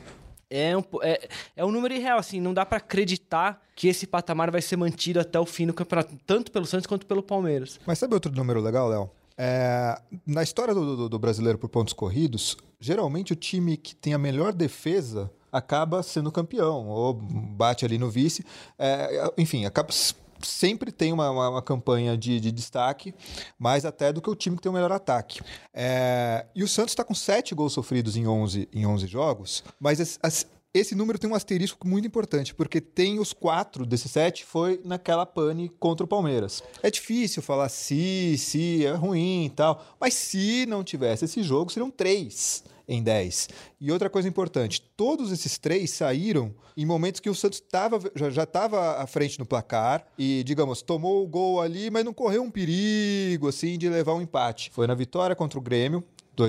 é 0.55 0.77
um, 0.77 0.83
é, 1.01 1.27
é 1.55 1.65
um 1.65 1.71
número 1.71 1.95
irreal, 1.95 2.19
assim, 2.19 2.39
não 2.39 2.53
dá 2.53 2.63
para 2.63 2.77
acreditar 2.77 3.59
que 3.75 3.87
esse 3.87 4.05
patamar 4.05 4.51
vai 4.51 4.61
ser 4.61 4.77
mantido 4.77 5.19
até 5.19 5.39
o 5.39 5.45
fim 5.47 5.65
do 5.65 5.73
campeonato, 5.73 6.15
tanto 6.27 6.51
pelo 6.51 6.67
Santos 6.67 6.85
quanto 6.85 7.07
pelo 7.07 7.23
Palmeiras. 7.23 7.79
Mas 7.87 7.97
sabe 7.97 8.13
outro 8.13 8.31
número 8.31 8.61
legal, 8.61 8.87
Léo? 8.87 9.09
É, 9.35 9.99
na 10.27 10.43
história 10.43 10.75
do, 10.75 10.95
do, 10.95 11.09
do, 11.09 11.19
brasileiro 11.19 11.57
por 11.57 11.67
pontos 11.69 11.91
corridos, 11.91 12.55
geralmente 12.79 13.33
o 13.33 13.35
time 13.35 13.75
que 13.75 13.95
tem 13.95 14.13
a 14.13 14.17
melhor 14.19 14.53
defesa 14.53 15.31
acaba 15.51 16.03
sendo 16.03 16.31
campeão, 16.31 16.87
ou 16.87 17.13
bate 17.13 17.83
ali 17.83 17.97
no 17.97 18.11
vice. 18.11 18.45
É, 18.77 19.33
enfim, 19.35 19.65
acaba 19.65 19.91
sempre 20.47 20.91
tem 20.91 21.11
uma, 21.11 21.29
uma, 21.29 21.49
uma 21.49 21.61
campanha 21.61 22.17
de, 22.17 22.39
de, 22.39 22.51
destaque, 22.51 23.13
mais 23.57 23.85
até 23.85 24.11
do 24.11 24.21
que 24.21 24.29
o 24.29 24.35
time 24.35 24.55
que 24.55 24.63
tem 24.63 24.69
o 24.69 24.73
melhor 24.73 24.91
ataque. 24.91 25.41
É, 25.73 26.45
e 26.55 26.63
o 26.63 26.67
Santos 26.67 26.91
está 26.91 27.03
com 27.03 27.13
sete 27.13 27.53
gols 27.55 27.73
sofridos 27.73 28.15
em 28.15 28.27
11, 28.27 28.69
em 28.73 28.85
11 28.85 29.07
jogos, 29.07 29.63
mas 29.79 29.99
as, 29.99 30.19
as, 30.21 30.47
esse 30.73 30.95
número 30.95 31.19
tem 31.19 31.29
um 31.29 31.35
asterisco 31.35 31.87
muito 31.87 32.07
importante, 32.07 32.53
porque 32.53 32.81
tem 32.81 33.19
os 33.19 33.31
quatro 33.31 33.85
desses 33.85 34.11
sete 34.11 34.43
foi 34.43 34.81
naquela 34.83 35.25
pane 35.25 35.69
contra 35.79 36.03
o 36.03 36.07
Palmeiras. 36.07 36.63
É 36.81 36.89
difícil 36.89 37.43
falar 37.43 37.69
se, 37.69 38.35
se, 38.37 38.85
é 38.85 38.93
ruim 38.93 39.45
e 39.45 39.49
tal, 39.49 39.85
mas 39.99 40.15
se 40.15 40.65
não 40.65 40.83
tivesse 40.83 41.25
esse 41.25 41.43
jogo, 41.43 41.71
seriam 41.71 41.91
três 41.91 42.63
em 42.87 43.01
10. 43.01 43.49
E 43.79 43.91
outra 43.91 44.09
coisa 44.09 44.27
importante, 44.27 44.81
todos 44.97 45.31
esses 45.31 45.57
três 45.57 45.91
saíram 45.91 46.53
em 46.75 46.85
momentos 46.85 47.21
que 47.21 47.29
o 47.29 47.35
Santos 47.35 47.59
tava, 47.59 47.99
já 48.15 48.43
estava 48.43 49.01
à 49.01 49.07
frente 49.07 49.39
no 49.39 49.45
placar 49.45 50.05
e, 50.17 50.43
digamos, 50.43 50.81
tomou 50.81 51.23
o 51.23 51.27
gol 51.27 51.61
ali, 51.61 51.89
mas 51.89 52.03
não 52.03 52.13
correu 52.13 52.43
um 52.43 52.51
perigo 52.51 53.47
assim 53.47 53.77
de 53.77 53.87
levar 53.87 54.13
um 54.15 54.21
empate. 54.21 54.69
Foi 54.73 54.87
na 54.87 54.95
vitória 54.95 55.35
contra 55.35 55.57
o 55.57 55.61
Grêmio, 55.61 56.03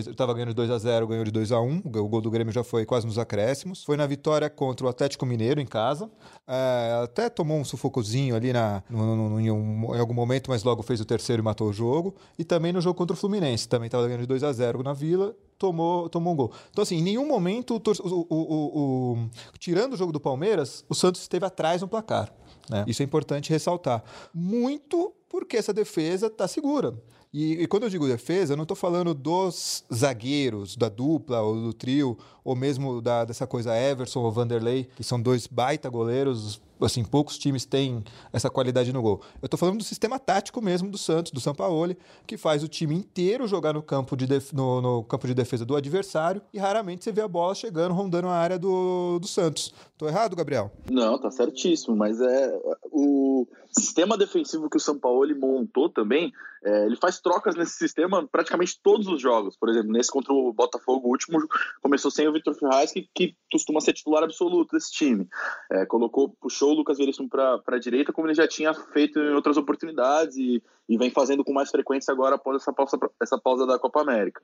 estava 0.08 0.32
ganhando 0.32 0.48
de 0.48 0.54
2 0.54 0.70
a 0.70 0.78
0 0.78 1.06
ganhou 1.06 1.24
de 1.24 1.30
2 1.30 1.52
a 1.52 1.60
1 1.60 1.82
O 1.84 2.08
gol 2.08 2.20
do 2.20 2.30
Grêmio 2.30 2.52
já 2.52 2.64
foi 2.64 2.86
quase 2.86 3.06
nos 3.06 3.18
acréscimos. 3.18 3.84
Foi 3.84 3.96
na 3.96 4.06
vitória 4.06 4.48
contra 4.48 4.86
o 4.86 4.88
Atlético 4.88 5.26
Mineiro 5.26 5.60
em 5.60 5.66
casa. 5.66 6.10
É, 6.46 7.00
até 7.02 7.28
tomou 7.28 7.58
um 7.58 7.64
sufocozinho 7.64 8.34
ali 8.34 8.52
na, 8.52 8.82
no, 8.88 9.16
no, 9.16 9.30
no, 9.30 9.40
em, 9.40 9.50
um, 9.50 9.94
em, 9.94 10.00
algum 10.00 10.14
momento, 10.14 10.50
mas 10.50 10.64
logo 10.64 10.82
fez 10.82 11.00
o 11.00 11.04
terceiro 11.04 11.42
e 11.42 11.44
matou 11.44 11.68
o 11.68 11.72
jogo. 11.72 12.14
E 12.38 12.44
também 12.44 12.72
no 12.72 12.80
jogo 12.80 12.96
contra 12.96 13.14
o 13.14 13.16
Fluminense. 13.16 13.68
Também 13.68 13.86
estava 13.86 14.04
ganhando 14.04 14.22
de 14.22 14.26
2 14.26 14.42
a 14.42 14.52
0 14.52 14.82
na 14.82 14.92
Vila. 14.92 15.34
Tomou, 15.58 16.08
tomou 16.08 16.32
um 16.32 16.36
gol. 16.36 16.52
Então, 16.70 16.82
assim, 16.82 16.96
em 16.96 17.02
nenhum 17.02 17.26
momento, 17.26 17.76
o, 17.76 17.82
o, 18.28 19.12
o, 19.14 19.28
tirando 19.58 19.92
o 19.92 19.96
jogo 19.96 20.12
do 20.12 20.20
Palmeiras, 20.20 20.84
o 20.88 20.94
Santos 20.94 21.20
esteve 21.20 21.46
atrás 21.46 21.82
no 21.82 21.88
placar. 21.88 22.32
Né? 22.68 22.84
Isso 22.86 23.02
é 23.02 23.04
importante 23.04 23.50
ressaltar. 23.50 24.02
Muito 24.32 25.12
porque 25.34 25.56
essa 25.56 25.72
defesa 25.72 26.28
está 26.28 26.46
segura. 26.46 26.94
E, 27.32 27.54
e, 27.54 27.66
quando 27.66 27.82
eu 27.82 27.90
digo 27.90 28.06
defesa, 28.06 28.52
eu 28.52 28.56
não 28.56 28.62
estou 28.62 28.76
falando 28.76 29.12
dos 29.12 29.84
zagueiros, 29.92 30.76
da 30.76 30.88
dupla 30.88 31.40
ou 31.40 31.60
do 31.60 31.72
trio, 31.72 32.16
ou 32.44 32.54
mesmo 32.54 33.02
da, 33.02 33.24
dessa 33.24 33.44
coisa 33.44 33.76
Everson 33.76 34.20
ou 34.20 34.30
Vanderlei, 34.30 34.88
que 34.94 35.02
são 35.02 35.20
dois 35.20 35.48
baita 35.48 35.90
goleiros, 35.90 36.60
assim, 36.80 37.02
poucos 37.02 37.36
times 37.36 37.64
têm 37.64 38.04
essa 38.32 38.48
qualidade 38.48 38.92
no 38.92 39.02
gol. 39.02 39.20
Eu 39.42 39.46
estou 39.46 39.58
falando 39.58 39.78
do 39.78 39.82
sistema 39.82 40.20
tático 40.20 40.62
mesmo 40.62 40.88
do 40.88 40.96
Santos, 40.96 41.32
do 41.32 41.40
Sampaoli, 41.40 41.98
que 42.28 42.36
faz 42.36 42.62
o 42.62 42.68
time 42.68 42.94
inteiro 42.94 43.48
jogar 43.48 43.72
no 43.72 43.82
campo 43.82 44.16
de, 44.16 44.28
def... 44.28 44.52
no, 44.52 44.80
no, 44.80 45.02
campo 45.02 45.26
de 45.26 45.34
defesa 45.34 45.64
do 45.64 45.74
adversário 45.74 46.40
e 46.52 46.58
raramente 46.60 47.02
você 47.02 47.10
vê 47.10 47.22
a 47.22 47.28
bola 47.28 47.56
chegando, 47.56 47.92
rondando 47.92 48.28
a 48.28 48.36
área 48.36 48.56
do, 48.56 49.18
do 49.18 49.26
Santos. 49.26 49.74
Estou 49.90 50.08
errado, 50.08 50.36
Gabriel? 50.36 50.70
Não, 50.88 51.18
tá 51.18 51.32
certíssimo, 51.32 51.96
mas 51.96 52.20
é 52.20 52.60
o 52.92 53.44
sistema 53.78 54.16
defensivo 54.16 54.68
que 54.70 54.76
o 54.76 54.80
Sampaoli 54.80 55.34
montou 55.34 55.88
também, 55.88 56.32
é, 56.64 56.86
ele 56.86 56.96
faz 56.96 57.20
trocas 57.20 57.54
nesse 57.54 57.72
sistema 57.72 58.26
praticamente 58.26 58.80
todos 58.82 59.06
os 59.06 59.20
jogos. 59.20 59.56
Por 59.56 59.68
exemplo, 59.68 59.92
nesse 59.92 60.10
contra 60.10 60.32
o 60.32 60.52
Botafogo, 60.52 61.08
o 61.08 61.10
último 61.10 61.38
começou 61.82 62.10
sem 62.10 62.26
o 62.26 62.32
Vitor 62.32 62.54
Ferraz, 62.54 62.92
que, 62.92 63.08
que 63.14 63.36
costuma 63.52 63.80
ser 63.80 63.92
titular 63.92 64.22
absoluto 64.22 64.72
desse 64.72 64.92
time. 64.92 65.28
É, 65.70 65.84
colocou, 65.86 66.30
puxou 66.40 66.72
o 66.72 66.74
Lucas 66.74 66.98
Veríssimo 66.98 67.28
para 67.28 67.60
a 67.66 67.78
direita, 67.78 68.12
como 68.12 68.26
ele 68.26 68.34
já 68.34 68.48
tinha 68.48 68.72
feito 68.72 69.18
em 69.18 69.34
outras 69.34 69.56
oportunidades 69.56 70.36
e, 70.36 70.62
e 70.88 70.96
vem 70.96 71.10
fazendo 71.10 71.44
com 71.44 71.52
mais 71.52 71.70
frequência 71.70 72.12
agora 72.12 72.36
após 72.36 72.62
essa 72.62 72.72
pausa, 72.72 72.98
essa 73.20 73.38
pausa 73.38 73.66
da 73.66 73.78
Copa 73.78 74.00
América. 74.00 74.40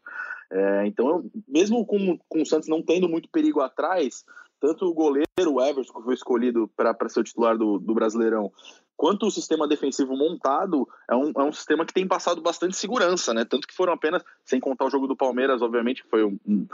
É, 0.53 0.87
então, 0.87 1.25
mesmo 1.49 1.87
com, 1.87 2.19
com 2.29 2.43
o 2.43 2.47
Santos 2.47 2.69
não 2.69 2.83
tendo 2.83 3.09
muito 3.09 3.29
perigo 3.31 3.61
atrás, 3.61 4.25
tanto 4.61 4.87
o 4.87 4.95
goleiro, 4.95 5.27
o 5.49 5.61
Everson, 5.61 5.95
que 5.95 6.03
foi 6.03 6.15
escolhido 6.15 6.69
para 6.77 7.09
ser 7.09 7.21
o 7.21 7.25
titular 7.25 7.57
do, 7.57 7.79
do 7.79 7.95
Brasileirão, 7.95 8.53
quanto 9.01 9.27
o 9.27 9.31
sistema 9.31 9.67
defensivo 9.67 10.15
montado 10.15 10.87
é 11.11 11.17
um, 11.17 11.33
é 11.35 11.43
um 11.43 11.51
sistema 11.51 11.87
que 11.87 11.95
tem 11.95 12.07
passado 12.07 12.43
bastante 12.43 12.77
segurança, 12.77 13.33
né? 13.33 13.47
Tanto 13.47 13.67
que 13.67 13.75
foram 13.75 13.95
apenas, 13.95 14.23
sem 14.45 14.61
contar 14.61 14.85
o 14.85 14.91
jogo 14.91 15.07
do 15.07 15.17
Palmeiras, 15.17 15.63
obviamente, 15.63 16.03
que 16.03 16.11
foi 16.11 16.23
um, 16.23 16.39
um, 16.47 16.69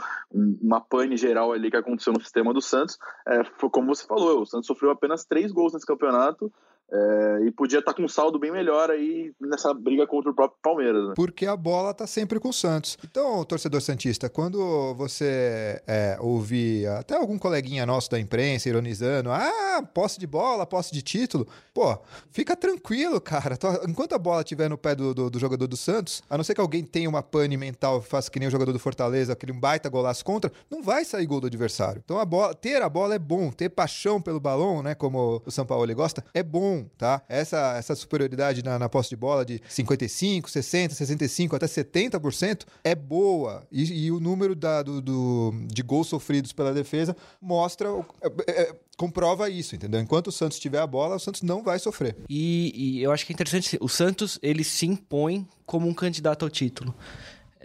uma 0.61 0.81
pane 0.81 1.15
geral 1.15 1.53
ali 1.53 1.71
que 1.71 1.77
aconteceu 1.77 2.11
no 2.11 2.19
sistema 2.19 2.53
do 2.53 2.61
Santos. 2.61 2.99
É, 3.25 3.45
foi 3.45 3.69
como 3.69 3.95
você 3.95 4.05
falou, 4.05 4.41
o 4.41 4.45
Santos 4.45 4.67
sofreu 4.67 4.91
apenas 4.91 5.23
três 5.23 5.53
gols 5.53 5.71
nesse 5.71 5.85
campeonato 5.85 6.51
é, 6.91 7.39
e 7.45 7.51
podia 7.51 7.79
estar 7.79 7.91
tá 7.91 7.97
com 7.97 8.03
um 8.03 8.07
saldo 8.07 8.39
bem 8.39 8.51
melhor 8.51 8.89
aí 8.89 9.33
nessa 9.39 9.73
briga 9.73 10.07
contra 10.07 10.31
o 10.31 10.33
próprio 10.33 10.59
Palmeiras. 10.61 11.09
Né? 11.09 11.13
Porque 11.15 11.45
a 11.45 11.55
bola 11.55 11.93
tá 11.93 12.07
sempre 12.07 12.39
com 12.39 12.49
o 12.49 12.53
Santos. 12.53 12.97
Então, 13.03 13.43
torcedor 13.43 13.81
Santista, 13.81 14.29
quando 14.29 14.93
você 14.95 15.81
é, 15.85 16.17
ouvir 16.19 16.87
até 16.87 17.15
algum 17.15 17.37
coleguinha 17.37 17.85
nosso 17.85 18.09
da 18.09 18.19
imprensa 18.19 18.69
ironizando, 18.69 19.31
ah, 19.31 19.83
posse 19.93 20.19
de 20.19 20.25
bola, 20.25 20.65
posse 20.65 20.93
de 20.93 21.01
título, 21.01 21.47
pô, 21.73 21.97
fica 22.31 22.55
tranquilo, 22.55 23.19
cara. 23.19 23.57
Enquanto 23.87 24.13
a 24.13 24.17
bola 24.17 24.41
estiver 24.41 24.69
no 24.69 24.77
pé 24.77 24.95
do, 24.95 25.13
do, 25.13 25.29
do, 25.29 25.39
jogador 25.39 25.67
do 25.67 25.75
Santos, 25.75 26.23
a 26.29 26.37
não 26.37 26.43
ser 26.43 26.55
que 26.55 26.61
alguém 26.61 26.83
tenha 26.83 27.09
uma 27.09 27.21
pane 27.21 27.57
mental, 27.57 28.01
faça 28.01 28.31
que 28.31 28.39
nem 28.39 28.47
o 28.47 28.51
jogador 28.51 28.71
do 28.71 28.79
Fortaleza, 28.79 29.33
aquele 29.33 29.51
baita 29.53 29.89
golaço 29.89 30.23
contra, 30.23 30.51
não 30.69 30.81
vai 30.81 31.03
sair 31.03 31.25
gol 31.25 31.41
do 31.41 31.47
adversário. 31.47 32.01
Então, 32.03 32.17
a 32.17 32.25
bola, 32.25 32.53
ter 32.53 32.81
a 32.81 32.89
bola 32.89 33.15
é 33.15 33.19
bom, 33.19 33.51
ter 33.51 33.69
paixão 33.69 34.21
pelo 34.21 34.39
balão, 34.39 34.81
né, 34.81 34.95
como 34.95 35.41
o 35.45 35.51
São 35.51 35.65
Paulo 35.65 35.87
gosta, 35.93 36.23
é 36.33 36.43
bom 36.43 36.76
tá? 36.97 37.21
Essa, 37.27 37.75
essa 37.77 37.95
superioridade 37.95 38.63
na, 38.63 38.77
na 38.77 38.89
posse 38.89 39.09
de 39.09 39.15
bola 39.15 39.45
de 39.45 39.61
55, 39.67 40.49
60, 40.49 40.95
65, 40.95 41.55
até 41.55 41.65
70% 41.65 42.65
é 42.83 42.95
boa. 42.95 43.65
E, 43.71 44.05
e 44.05 44.11
o 44.11 44.19
número 44.19 44.55
da, 44.55 44.83
do, 44.83 45.01
do, 45.01 45.53
de 45.67 45.81
gols 45.81 46.07
sofridos 46.07 46.51
pela 46.53 46.73
defesa 46.73 47.15
mostra, 47.41 47.89
é, 48.21 48.51
é, 48.51 48.75
comprova 48.97 49.49
isso, 49.49 49.75
entendeu? 49.75 49.99
Enquanto 49.99 50.27
o 50.27 50.31
Santos 50.31 50.59
tiver 50.59 50.79
a 50.79 50.87
bola, 50.87 51.15
o 51.15 51.19
Santos 51.19 51.41
não 51.41 51.63
vai 51.63 51.79
sofrer. 51.79 52.15
E, 52.29 52.71
e 52.75 53.03
eu 53.03 53.11
acho 53.11 53.25
que 53.25 53.31
é 53.31 53.35
interessante, 53.35 53.77
o 53.79 53.87
Santos, 53.87 54.39
ele 54.41 54.63
se 54.63 54.85
impõe 54.85 55.47
como 55.65 55.87
um 55.87 55.93
candidato 55.93 56.43
ao 56.43 56.49
título. 56.49 56.95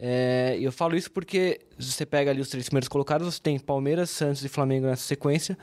É, 0.04 0.59
eu 0.61 0.73
falo 0.73 0.97
isso 0.97 1.12
porque 1.12 1.61
você 1.78 2.04
pega 2.04 2.32
ali 2.32 2.40
os 2.40 2.49
três 2.49 2.66
primeiros 2.66 2.88
colocados, 2.88 3.35
você 3.35 3.40
tem 3.40 3.56
Palmeiras, 3.56 4.11
Santos 4.11 4.44
e 4.44 4.49
Flamengo 4.49 4.87
nessa 4.87 5.04
sequência. 5.04 5.56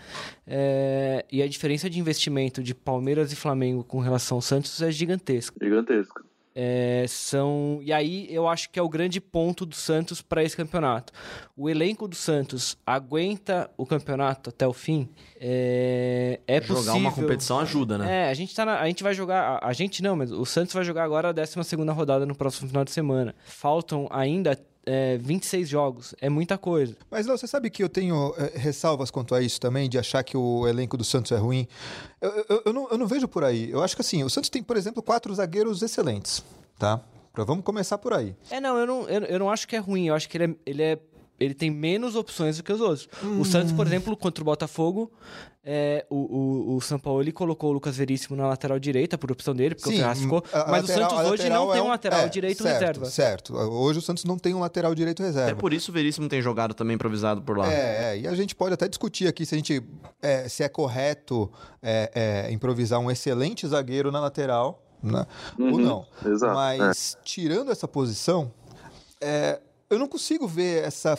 É, 0.48 1.26
e 1.30 1.44
a 1.44 1.48
diferença 1.48 1.90
de 1.90 2.00
investimento 2.00 2.64
de 2.64 2.74
Palmeiras 2.74 3.34
e 3.34 3.36
Flamengo 3.36 3.84
com 3.84 4.00
relação 4.00 4.38
ao 4.38 4.42
Santos 4.42 4.82
é 4.82 4.90
gigantesca. 4.90 5.58
Gigantesca. 5.62 6.24
É, 6.56 7.06
são 7.08 7.80
e 7.82 7.94
aí 7.94 8.28
eu 8.30 8.48
acho 8.48 8.70
que 8.70 8.80
é 8.80 8.82
o 8.82 8.90
grande 8.90 9.22
ponto 9.22 9.66
do 9.66 9.76
Santos 9.76 10.22
para 10.22 10.44
esse 10.44 10.58
campeonato. 10.58 11.14
O 11.56 11.70
elenco 11.70 12.08
do 12.08 12.16
Santos 12.16 12.78
aguenta 12.86 13.70
o 13.78 13.86
campeonato 13.86 14.50
até 14.50 14.68
o 14.68 14.74
fim. 14.74 15.08
É, 15.40 16.40
é 16.48 16.62
jogar 16.62 16.76
possível. 16.76 17.00
uma 17.00 17.12
competição 17.12 17.60
ajuda, 17.60 17.98
né? 17.98 18.26
É, 18.26 18.30
a 18.30 18.34
gente 18.34 18.54
tá 18.56 18.66
na, 18.66 18.80
a 18.80 18.88
gente 18.88 19.04
vai 19.04 19.14
jogar, 19.14 19.60
a, 19.62 19.68
a, 19.68 19.74
gente 19.74 20.02
não, 20.02 20.16
mas 20.16 20.32
o 20.32 20.46
Santos 20.46 20.74
vai 20.74 20.84
jogar 20.84 21.04
agora 21.04 21.30
a 21.30 21.32
12 21.32 21.64
segunda 21.64 21.94
rodada 21.94 22.26
no 22.26 22.36
próximo 22.36 22.68
final 22.68 22.84
de 22.84 22.92
semana. 22.92 23.36
Faltam 23.46 24.08
ainda 24.10 24.58
é, 24.90 25.20
26 25.20 25.70
jogos. 25.70 26.16
É 26.20 26.30
muita 26.30 26.58
coisa. 26.58 26.98
Mas, 27.12 27.28
Léo, 27.28 27.38
você 27.38 27.46
sabe 27.46 27.70
que 27.70 27.84
eu 27.84 27.90
tenho 27.90 28.34
é, 28.38 28.58
ressalvas 28.58 29.12
quanto 29.12 29.36
a 29.36 29.42
isso 29.42 29.62
também, 29.62 29.88
de 29.88 30.00
achar 30.00 30.24
que 30.24 30.36
o 30.36 30.68
elenco 30.68 30.98
do 30.98 31.04
Santos 31.04 31.32
é 31.32 31.38
ruim. 31.38 31.68
Eu, 32.20 32.46
eu, 32.50 32.62
eu, 32.66 32.74
não, 32.74 32.90
eu 32.90 32.98
não 32.98 33.06
vejo 33.06 33.28
por 33.28 33.44
aí. 33.44 33.70
Eu 33.70 33.84
acho 33.84 33.96
que 33.96 34.02
assim, 34.02 34.24
o 34.24 34.30
Santos 34.30 34.50
tem, 34.50 34.64
por 34.64 34.76
exemplo, 34.76 35.04
quatro 35.04 35.34
zagueiros 35.36 35.84
excelentes, 35.84 36.44
tá? 36.80 37.00
Vamos 37.36 37.64
começar 37.64 37.98
por 38.00 38.12
aí. 38.12 38.36
É, 38.50 38.60
não, 38.60 38.78
eu 38.78 38.88
não, 38.88 39.08
eu, 39.08 39.22
eu 39.22 39.40
não 39.40 39.50
acho 39.50 39.68
que 39.68 39.76
é 39.76 39.80
ruim. 39.80 40.08
Eu 40.08 40.16
acho 40.16 40.28
que 40.28 40.36
ele 40.38 40.46
é, 40.46 40.56
ele 40.66 40.84
é 40.84 41.00
ele 41.40 41.54
tem 41.54 41.70
menos 41.70 42.16
opções 42.16 42.58
do 42.58 42.64
que 42.64 42.74
os 42.74 42.82
outros. 42.82 43.08
Hum. 43.24 43.40
O 43.40 43.46
Santos, 43.46 43.72
por 43.72 43.88
exemplo, 43.88 44.16
contra 44.18 44.42
o 44.42 44.46
Botafogo, 44.46 45.12
é, 45.64 46.06
o, 46.10 46.16
o, 46.16 46.76
o 46.78 46.82
São 46.82 46.98
Paulo 46.98 47.22
ele 47.22 47.32
colocou 47.32 47.70
o 47.70 47.74
Lucas 47.74 47.96
Veríssimo 47.96 48.36
na 48.36 48.48
lateral 48.48 48.80
direita, 48.80 49.18
por 49.18 49.32
opção 49.32 49.54
dele, 49.54 49.76
porque 49.76 49.90
Sim, 49.90 49.98
o 49.98 50.00
Ferraz 50.00 50.20
ficou. 50.20 50.44
Mas 50.52 50.82
lateral, 50.82 50.84
o 50.84 50.88
Santos 50.88 51.32
hoje 51.32 51.50
não 51.50 51.70
é 51.70 51.74
tem 51.74 51.82
um 51.82 51.88
lateral 51.90 52.20
é, 52.22 52.28
direito 52.30 52.64
certo, 52.64 52.80
reserva. 52.80 53.06
Certo. 53.06 53.56
Hoje 53.56 54.00
o 54.00 54.02
Santos 54.02 54.24
não 54.24 54.38
tem 54.38 54.54
um 54.54 54.60
lateral 54.60 54.96
direito 54.96 55.22
reserva. 55.22 55.52
É 55.52 55.54
por 55.54 55.74
isso 55.74 55.92
o 55.92 55.94
Veríssimo 55.94 56.28
tem 56.28 56.42
jogado 56.42 56.74
também 56.74 56.96
improvisado 56.96 57.42
por 57.42 57.58
lá. 57.58 57.72
É, 57.72 58.16
é 58.16 58.20
e 58.20 58.28
a 58.28 58.34
gente 58.34 58.56
pode 58.56 58.74
até 58.74 58.88
discutir 58.88 59.28
aqui 59.28 59.46
se 59.46 59.54
a 59.54 59.58
gente 59.58 59.84
é, 60.22 60.48
se 60.48 60.64
é 60.64 60.70
correto 60.70 61.52
é, 61.84 62.48
é, 62.48 62.52
improvisar 62.52 63.00
um 63.00 63.12
excelente 63.12 63.68
zagueiro 63.68 64.12
na 64.12 64.20
lateral. 64.20 64.84
Né? 65.04 65.26
Uhum, 65.58 65.72
ou 65.72 65.80
não. 65.80 66.06
Exato, 66.26 66.54
Mas 66.56 67.18
tirando 67.24 67.72
essa 67.72 67.88
posição, 67.88 68.52
é, 69.22 69.60
eu 69.90 69.98
não 69.98 70.08
consigo 70.08 70.48
ver 70.48 70.84
essa 70.84 71.18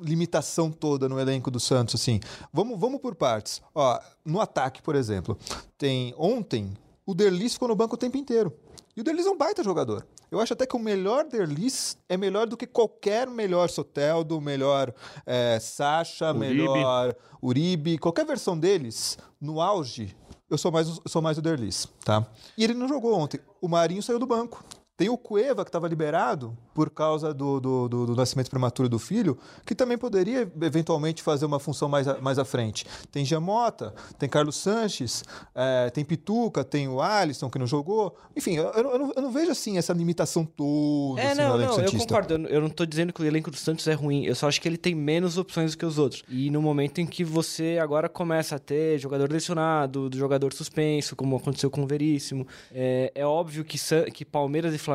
limitação 0.00 0.70
toda 0.70 1.08
no 1.08 1.20
elenco 1.20 1.50
do 1.50 1.60
Santos, 1.60 1.94
assim. 1.94 2.20
Vamos, 2.52 2.78
vamos 2.78 3.00
por 3.00 3.14
partes. 3.14 3.62
Ó, 3.74 3.98
no 4.24 4.40
ataque, 4.40 4.82
por 4.82 4.94
exemplo, 4.94 5.38
tem 5.78 6.14
ontem 6.16 6.72
o 7.04 7.14
Derlis 7.14 7.54
ficou 7.54 7.68
no 7.68 7.76
banco 7.76 7.94
o 7.94 7.98
tempo 7.98 8.16
inteiro. 8.16 8.52
E 8.96 9.00
o 9.00 9.04
Derlis 9.04 9.26
é 9.26 9.30
um 9.30 9.36
baita 9.36 9.62
jogador. 9.62 10.06
Eu 10.30 10.40
acho 10.40 10.52
até 10.52 10.66
que 10.66 10.76
o 10.76 10.78
melhor 10.78 11.24
Derlis 11.24 11.96
é 12.08 12.16
melhor 12.16 12.46
do 12.46 12.56
que 12.56 12.66
qualquer 12.66 13.28
melhor 13.28 13.68
Soteldo, 13.68 14.40
melhor 14.40 14.94
é, 15.26 15.58
Sacha, 15.60 16.30
Uribe. 16.30 16.40
melhor 16.40 17.16
Uribe, 17.42 17.98
qualquer 17.98 18.24
versão 18.24 18.58
deles, 18.58 19.18
no 19.40 19.60
auge, 19.60 20.16
eu 20.48 20.58
sou 20.58 20.70
mais, 20.70 20.88
eu 20.88 21.02
sou 21.06 21.22
mais 21.22 21.38
o 21.38 21.42
Derlis, 21.42 21.88
tá? 22.04 22.26
E 22.56 22.64
ele 22.64 22.74
não 22.74 22.86
jogou 22.86 23.14
ontem. 23.14 23.40
O 23.60 23.68
Marinho 23.68 24.02
saiu 24.02 24.18
do 24.18 24.26
banco. 24.26 24.62
Tem 25.02 25.08
o 25.08 25.18
Cueva, 25.18 25.64
que 25.64 25.68
estava 25.68 25.88
liberado 25.88 26.56
por 26.72 26.88
causa 26.88 27.34
do, 27.34 27.58
do, 27.58 27.88
do, 27.88 28.06
do, 28.06 28.14
nascimento 28.14 28.48
prematuro 28.48 28.88
do 28.88 29.00
filho, 29.00 29.36
que 29.66 29.74
também 29.74 29.98
poderia 29.98 30.48
eventualmente 30.62 31.24
fazer 31.24 31.44
uma 31.44 31.58
função 31.58 31.88
mais, 31.88 32.06
a, 32.06 32.20
mais 32.20 32.38
à 32.38 32.44
frente. 32.44 32.86
Tem 33.10 33.24
Jamota, 33.24 33.92
tem 34.16 34.28
Carlos 34.28 34.54
Sanches, 34.54 35.24
é, 35.56 35.90
tem 35.90 36.04
Pituca, 36.04 36.62
tem 36.62 36.86
o 36.86 37.02
Alisson, 37.02 37.50
que 37.50 37.58
não 37.58 37.66
jogou. 37.66 38.16
Enfim, 38.36 38.58
eu, 38.58 38.70
eu, 38.70 38.82
não, 38.84 39.12
eu 39.16 39.22
não, 39.22 39.32
vejo 39.32 39.50
assim 39.50 39.76
essa 39.76 39.92
limitação 39.92 40.44
toda 40.44 41.20
é, 41.20 41.32
assim, 41.32 41.40
não, 41.40 41.48
no 41.48 41.54
elenco 41.56 41.70
não, 41.70 41.78
Santista. 41.80 41.96
Eu 41.96 42.00
concordo, 42.06 42.34
eu 42.46 42.60
não 42.60 42.68
estou 42.68 42.86
dizendo 42.86 43.12
que 43.12 43.22
o 43.22 43.24
elenco 43.24 43.50
do 43.50 43.56
Santos 43.56 43.88
é 43.88 43.94
ruim, 43.94 44.24
eu 44.24 44.36
só 44.36 44.46
acho 44.46 44.60
que 44.60 44.68
ele 44.68 44.78
tem 44.78 44.94
menos 44.94 45.36
opções 45.36 45.72
do 45.72 45.78
que 45.78 45.84
os 45.84 45.98
outros. 45.98 46.22
E 46.28 46.48
no 46.48 46.62
momento 46.62 47.00
em 47.00 47.06
que 47.06 47.24
você 47.24 47.80
agora 47.82 48.08
começa 48.08 48.54
a 48.54 48.58
ter 48.60 49.00
jogador 49.00 49.28
lesionado, 49.28 50.08
jogador 50.14 50.52
suspenso, 50.52 51.16
como 51.16 51.34
aconteceu 51.34 51.72
com 51.72 51.82
o 51.82 51.86
Veríssimo, 51.88 52.46
é, 52.72 53.10
é 53.16 53.26
óbvio 53.26 53.64
que, 53.64 53.76
que 54.12 54.24
Palmeiras 54.24 54.72
e 54.72 54.78
Flamengo, 54.78 54.91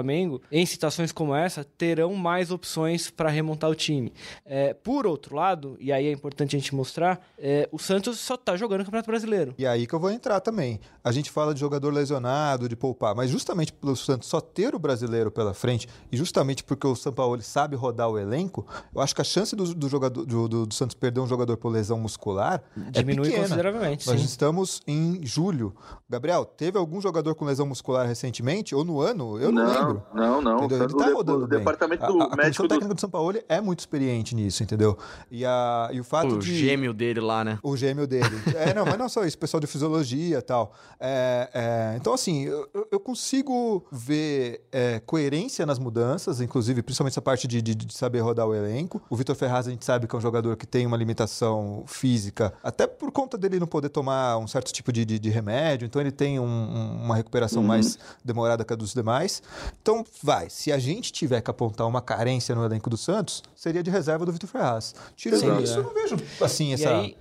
em 0.51 0.65
situações 0.65 1.11
como 1.11 1.35
essa, 1.35 1.63
terão 1.63 2.13
mais 2.15 2.51
opções 2.51 3.09
para 3.09 3.29
remontar 3.29 3.69
o 3.69 3.75
time. 3.75 4.13
É, 4.45 4.73
por 4.73 5.05
outro 5.05 5.35
lado, 5.35 5.77
e 5.79 5.91
aí 5.91 6.07
é 6.07 6.11
importante 6.11 6.55
a 6.55 6.59
gente 6.59 6.73
mostrar, 6.75 7.19
é, 7.37 7.67
o 7.71 7.79
Santos 7.79 8.19
só 8.19 8.35
está 8.35 8.55
jogando 8.55 8.81
o 8.81 8.85
Campeonato 8.85 9.07
Brasileiro. 9.07 9.55
E 9.57 9.65
aí 9.65 9.87
que 9.87 9.93
eu 9.93 9.99
vou 9.99 10.11
entrar 10.11 10.39
também. 10.39 10.79
A 11.03 11.11
gente 11.11 11.31
fala 11.31 11.53
de 11.53 11.59
jogador 11.59 11.93
lesionado, 11.93 12.67
de 12.67 12.75
poupar, 12.75 13.15
mas 13.15 13.29
justamente 13.29 13.73
pelo 13.73 13.95
Santos 13.95 14.27
só 14.27 14.41
ter 14.41 14.75
o 14.75 14.79
brasileiro 14.79 15.31
pela 15.31 15.53
frente, 15.53 15.87
e 16.11 16.17
justamente 16.17 16.63
porque 16.63 16.85
o 16.85 16.95
São 16.95 17.13
Paulo 17.13 17.41
sabe 17.41 17.75
rodar 17.75 18.09
o 18.09 18.17
elenco, 18.17 18.65
eu 18.93 19.01
acho 19.01 19.15
que 19.15 19.21
a 19.21 19.23
chance 19.23 19.55
do, 19.55 19.73
do 19.73 19.89
jogador, 19.89 20.25
do, 20.25 20.47
do, 20.47 20.65
do, 20.65 20.73
Santos 20.73 20.95
perder 20.95 21.19
um 21.19 21.27
jogador 21.27 21.57
por 21.57 21.69
lesão 21.69 21.99
muscular 21.99 22.61
é 22.75 22.91
diminui 22.91 23.27
é 23.27 23.29
pequena. 23.29 23.47
consideravelmente. 23.47 24.07
Nós 24.07 24.19
sim. 24.19 24.25
estamos 24.25 24.81
em 24.87 25.25
julho. 25.25 25.75
Gabriel, 26.09 26.45
teve 26.45 26.77
algum 26.77 27.01
jogador 27.01 27.35
com 27.35 27.45
lesão 27.45 27.65
muscular 27.65 28.07
recentemente 28.07 28.75
ou 28.75 28.83
no 28.83 28.99
ano? 28.99 29.39
Eu 29.39 29.51
não, 29.51 29.65
não 29.65 29.76
lembro. 29.79 30.03
Não, 30.13 30.41
não. 30.41 30.65
Entendeu? 30.65 30.86
Ele 30.86 30.93
tá 30.93 31.10
rodando 31.12 31.43
o 31.46 31.48
bem. 31.48 31.60
departamento 31.60 32.05
do 32.05 32.22
a, 32.22 32.34
a 32.34 32.36
médico 32.36 32.63
do... 32.63 32.69
técnica 32.69 32.93
do 32.93 33.01
São 33.01 33.10
Paulo 33.10 33.38
é 33.48 33.62
muito 33.62 33.79
experiente 33.79 34.36
nisso, 34.36 34.63
entendeu? 34.63 34.98
E, 35.29 35.46
a, 35.46 35.89
e 35.91 36.00
o 36.00 36.03
fato 36.03 36.36
o 36.36 36.39
de... 36.39 36.51
O 36.51 36.55
gêmeo 36.55 36.93
dele 36.93 37.19
lá, 37.19 37.43
né? 37.43 37.60
O 37.62 37.75
gêmeo 37.75 38.07
dele. 38.07 38.36
é, 38.55 38.74
não, 38.74 38.86
mas 38.86 38.98
não 38.98 39.10
só 39.10 39.25
isso, 39.25 39.38
pessoal 39.38 39.62
de 39.62 39.67
fisiologia 39.67 40.38
e 40.38 40.41
tal. 40.41 40.74
É, 41.00 41.50
é, 41.53 41.98
então, 41.98 42.13
assim, 42.13 42.46
eu, 42.46 42.88
eu 42.91 43.00
consigo 43.00 43.86
ver 43.91 44.62
é, 44.72 45.00
coerência 45.05 45.65
nas 45.65 45.79
mudanças, 45.79 46.41
inclusive, 46.41 46.81
principalmente 46.81 47.13
essa 47.13 47.22
parte 47.22 47.48
de, 47.48 47.62
de, 47.62 47.75
de 47.75 47.93
saber 47.93 48.19
rodar 48.19 48.48
o 48.48 48.53
elenco. 48.53 49.01
O 49.10 49.15
Vitor 49.15 49.36
Ferraz, 49.36 49.67
a 49.67 49.72
gente 49.72 49.86
sabe 49.86 50.07
que 50.07 50.15
é 50.15 50.17
um 50.17 50.22
jogador 50.22 50.55
que 50.55 50.65
tem 50.65 50.86
uma 50.86 50.98
limitação 50.98 51.84
física, 51.86 52.53
até 52.63 52.88
por 52.88 53.12
conta 53.12 53.38
dele 53.38 53.60
não 53.60 53.67
poder 53.67 53.89
tomar 53.89 54.38
um 54.38 54.48
certo 54.48 54.72
tipo 54.72 54.91
de, 54.91 55.05
de, 55.05 55.19
de 55.19 55.29
remédio, 55.29 55.86
então 55.86 56.01
ele 56.01 56.12
tem 56.12 56.39
um, 56.39 57.03
uma 57.03 57.15
recuperação 57.15 57.62
uhum. 57.62 57.67
mais 57.67 57.98
demorada 58.24 58.63
que 58.63 58.74
a 58.74 58.75
dos 58.75 58.93
demais. 58.93 59.41
Então, 59.81 60.05
vai, 60.21 60.50
se 60.50 60.71
a 60.71 60.77
gente 60.77 61.12
tiver 61.12 61.41
que 61.41 61.50
apontar 61.50 61.88
uma 61.88 62.01
carência 62.01 62.53
no 62.53 62.63
elenco 62.63 62.89
do 62.89 62.97
Santos, 62.97 63.43
seria 63.56 63.84
de 63.84 63.89
reserva 63.89 64.25
do 64.25 64.32
Vitor 64.32 64.49
Ferraz. 64.49 64.93
Tirando 65.15 65.39
Sim, 65.39 65.63
isso, 65.63 65.75
é. 65.75 65.77
eu 65.77 65.84
não 65.84 65.93
vejo 65.93 66.17
assim 66.41 66.73
essa. 66.73 66.97
Aí... 66.97 67.15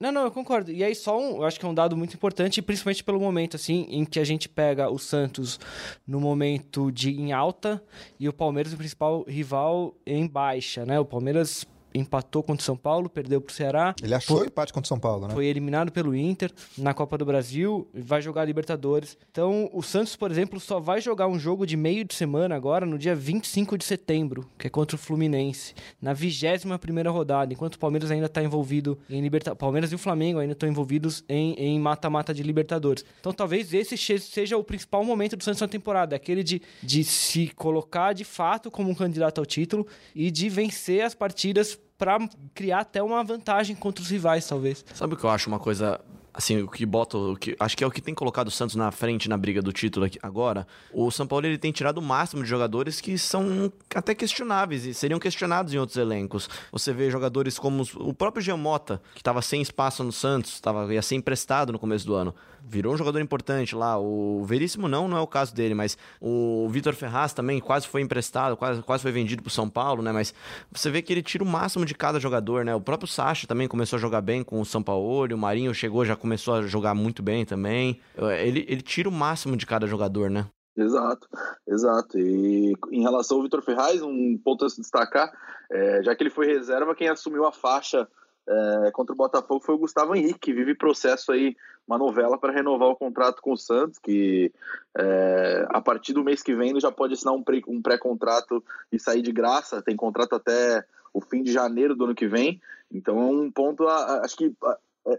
Não, 0.00 0.12
não, 0.12 0.22
eu 0.22 0.30
concordo. 0.30 0.70
E 0.70 0.84
aí 0.84 0.94
só 0.94 1.18
um, 1.18 1.38
eu 1.38 1.44
acho 1.44 1.58
que 1.58 1.66
é 1.66 1.68
um 1.68 1.74
dado 1.74 1.96
muito 1.96 2.14
importante, 2.14 2.62
principalmente 2.62 3.02
pelo 3.02 3.18
momento 3.18 3.56
assim 3.56 3.86
em 3.90 4.04
que 4.04 4.20
a 4.20 4.24
gente 4.24 4.48
pega 4.48 4.88
o 4.88 4.98
Santos 4.98 5.58
no 6.06 6.20
momento 6.20 6.92
de 6.92 7.10
em 7.10 7.32
alta 7.32 7.82
e 8.18 8.28
o 8.28 8.32
Palmeiras 8.32 8.72
o 8.72 8.76
principal 8.76 9.24
rival 9.26 9.94
em 10.06 10.26
baixa, 10.26 10.86
né? 10.86 11.00
O 11.00 11.04
Palmeiras 11.04 11.66
empatou 11.98 12.42
contra 12.42 12.62
o 12.62 12.64
São 12.64 12.76
Paulo, 12.76 13.08
perdeu 13.08 13.40
para 13.40 13.50
o 13.50 13.54
Ceará. 13.54 13.94
Ele 14.02 14.14
achou 14.14 14.38
foi, 14.38 14.46
empate 14.46 14.72
contra 14.72 14.86
o 14.86 14.88
São 14.88 14.98
Paulo, 14.98 15.28
né? 15.28 15.34
Foi 15.34 15.46
eliminado 15.46 15.90
pelo 15.92 16.14
Inter 16.14 16.52
na 16.76 16.94
Copa 16.94 17.18
do 17.18 17.24
Brasil, 17.24 17.88
vai 17.92 18.22
jogar 18.22 18.42
a 18.42 18.44
Libertadores. 18.44 19.16
Então, 19.30 19.68
o 19.72 19.82
Santos, 19.82 20.16
por 20.16 20.30
exemplo, 20.30 20.60
só 20.60 20.80
vai 20.80 21.00
jogar 21.00 21.26
um 21.26 21.38
jogo 21.38 21.66
de 21.66 21.76
meio 21.76 22.04
de 22.04 22.14
semana 22.14 22.54
agora, 22.54 22.86
no 22.86 22.98
dia 22.98 23.14
25 23.14 23.76
de 23.76 23.84
setembro, 23.84 24.48
que 24.58 24.66
é 24.66 24.70
contra 24.70 24.96
o 24.96 24.98
Fluminense, 24.98 25.74
na 26.00 26.12
21 26.12 26.78
primeira 26.78 27.10
rodada, 27.10 27.52
enquanto 27.52 27.74
o 27.74 27.78
Palmeiras 27.78 28.10
ainda 28.10 28.26
está 28.26 28.42
envolvido 28.42 28.98
em 29.08 29.20
Libertadores. 29.20 29.58
Palmeiras 29.58 29.92
e 29.92 29.94
o 29.94 29.98
Flamengo 29.98 30.38
ainda 30.38 30.52
estão 30.52 30.68
envolvidos 30.68 31.24
em 31.28 31.78
mata-mata 31.78 32.32
de 32.32 32.42
Libertadores. 32.42 33.04
Então, 33.20 33.32
talvez 33.32 33.72
esse 33.74 33.96
seja 33.96 34.56
o 34.56 34.64
principal 34.64 35.04
momento 35.04 35.36
do 35.36 35.44
Santos 35.44 35.60
na 35.60 35.68
temporada, 35.68 36.14
aquele 36.16 36.42
de, 36.42 36.62
de 36.82 37.04
se 37.04 37.48
colocar 37.48 38.12
de 38.12 38.24
fato 38.24 38.70
como 38.70 38.90
um 38.90 38.94
candidato 38.94 39.38
ao 39.38 39.46
título 39.46 39.86
e 40.14 40.30
de 40.30 40.48
vencer 40.48 41.02
as 41.02 41.14
partidas 41.14 41.78
para 41.98 42.18
criar 42.54 42.80
até 42.80 43.02
uma 43.02 43.22
vantagem 43.24 43.74
contra 43.74 44.02
os 44.02 44.08
rivais, 44.08 44.46
talvez. 44.46 44.84
Sabe 44.94 45.14
o 45.14 45.16
que 45.16 45.24
eu 45.24 45.30
acho 45.30 45.48
uma 45.48 45.58
coisa 45.58 46.00
assim, 46.38 46.62
o 46.62 46.68
que 46.68 46.86
bota, 46.86 47.18
o 47.18 47.36
que, 47.36 47.56
acho 47.58 47.76
que 47.76 47.82
é 47.82 47.86
o 47.86 47.90
que 47.90 48.00
tem 48.00 48.14
colocado 48.14 48.46
o 48.46 48.50
Santos 48.50 48.76
na 48.76 48.92
frente 48.92 49.28
na 49.28 49.36
briga 49.36 49.60
do 49.60 49.72
título 49.72 50.06
aqui, 50.06 50.20
agora. 50.22 50.68
O 50.92 51.10
São 51.10 51.26
Paulo 51.26 51.44
ele 51.44 51.58
tem 51.58 51.72
tirado 51.72 51.98
o 51.98 52.02
máximo 52.02 52.44
de 52.44 52.48
jogadores 52.48 53.00
que 53.00 53.18
são 53.18 53.72
até 53.92 54.14
questionáveis 54.14 54.86
e 54.86 54.94
seriam 54.94 55.18
questionados 55.18 55.74
em 55.74 55.78
outros 55.78 55.98
elencos. 55.98 56.48
Você 56.70 56.92
vê 56.92 57.10
jogadores 57.10 57.58
como 57.58 57.84
o 57.96 58.14
próprio 58.14 58.40
Giamota, 58.40 59.02
que 59.14 59.20
estava 59.20 59.42
sem 59.42 59.60
espaço 59.60 60.04
no 60.04 60.12
Santos, 60.12 60.60
tava, 60.60 60.94
ia 60.94 61.02
ser 61.02 61.16
emprestado 61.16 61.72
no 61.72 61.78
começo 61.78 62.06
do 62.06 62.14
ano. 62.14 62.32
Virou 62.68 62.94
um 62.94 62.96
jogador 62.96 63.20
importante 63.20 63.74
lá. 63.74 63.98
O 63.98 64.44
Veríssimo 64.44 64.88
não, 64.88 65.08
não 65.08 65.16
é 65.16 65.20
o 65.20 65.26
caso 65.26 65.54
dele, 65.54 65.74
mas 65.74 65.96
o 66.20 66.68
Vitor 66.68 66.94
Ferraz 66.94 67.32
também 67.32 67.60
quase 67.60 67.86
foi 67.86 68.02
emprestado, 68.02 68.56
quase, 68.56 68.82
quase 68.82 69.02
foi 69.02 69.12
vendido 69.12 69.42
pro 69.42 69.50
São 69.50 69.68
Paulo, 69.70 70.02
né? 70.02 70.12
Mas 70.12 70.34
você 70.70 70.90
vê 70.90 71.00
que 71.00 71.12
ele 71.12 71.22
tira 71.22 71.42
o 71.42 71.46
máximo 71.46 71.84
de 71.84 71.94
cada 71.94 72.20
jogador, 72.20 72.64
né? 72.64 72.74
O 72.74 72.80
próprio 72.80 73.08
Sacha 73.08 73.46
também 73.46 73.66
começou 73.66 73.96
a 73.96 74.00
jogar 74.00 74.20
bem 74.20 74.42
com 74.42 74.60
o 74.60 74.66
São 74.66 74.82
Paulo, 74.82 75.34
o 75.34 75.38
Marinho 75.38 75.74
chegou 75.74 76.04
já 76.04 76.16
começou 76.16 76.54
a 76.54 76.62
jogar 76.62 76.94
muito 76.94 77.22
bem 77.22 77.44
também. 77.44 78.00
Ele, 78.16 78.64
ele 78.68 78.82
tira 78.82 79.08
o 79.08 79.12
máximo 79.12 79.56
de 79.56 79.66
cada 79.66 79.86
jogador, 79.86 80.28
né? 80.28 80.46
Exato, 80.76 81.26
exato. 81.66 82.18
E 82.18 82.72
em 82.92 83.02
relação 83.02 83.38
ao 83.38 83.42
Vitor 83.42 83.62
Ferraz, 83.62 84.00
um 84.00 84.38
ponto 84.38 84.64
a 84.64 84.70
se 84.70 84.80
destacar, 84.80 85.32
é, 85.70 86.02
já 86.04 86.14
que 86.14 86.22
ele 86.22 86.30
foi 86.30 86.46
reserva, 86.46 86.94
quem 86.94 87.08
assumiu 87.08 87.44
a 87.44 87.52
faixa 87.52 88.06
é, 88.48 88.90
contra 88.90 89.12
o 89.12 89.16
Botafogo 89.16 89.60
foi 89.60 89.74
o 89.74 89.78
Gustavo 89.78 90.14
Henrique, 90.14 90.38
que 90.38 90.52
vive 90.54 90.74
processo 90.74 91.32
aí, 91.32 91.54
uma 91.86 91.98
novela 91.98 92.38
para 92.38 92.52
renovar 92.52 92.88
o 92.88 92.96
contrato 92.96 93.42
com 93.42 93.52
o 93.52 93.56
Santos, 93.56 93.98
que 93.98 94.50
é, 94.96 95.66
a 95.68 95.80
partir 95.80 96.14
do 96.14 96.24
mês 96.24 96.42
que 96.42 96.54
vem 96.54 96.70
ele 96.70 96.80
já 96.80 96.90
pode 96.90 97.14
assinar 97.14 97.34
um 97.34 97.82
pré-contrato 97.82 98.64
e 98.90 98.98
sair 98.98 99.22
de 99.22 99.32
graça, 99.32 99.82
tem 99.82 99.94
contrato 99.94 100.34
até 100.34 100.84
o 101.12 101.20
fim 101.20 101.42
de 101.42 101.52
janeiro 101.52 101.94
do 101.94 102.04
ano 102.04 102.14
que 102.14 102.26
vem. 102.26 102.60
Então 102.90 103.18
é 103.18 103.24
um 103.24 103.50
ponto, 103.50 103.86
acho 103.86 104.36
que 104.36 104.54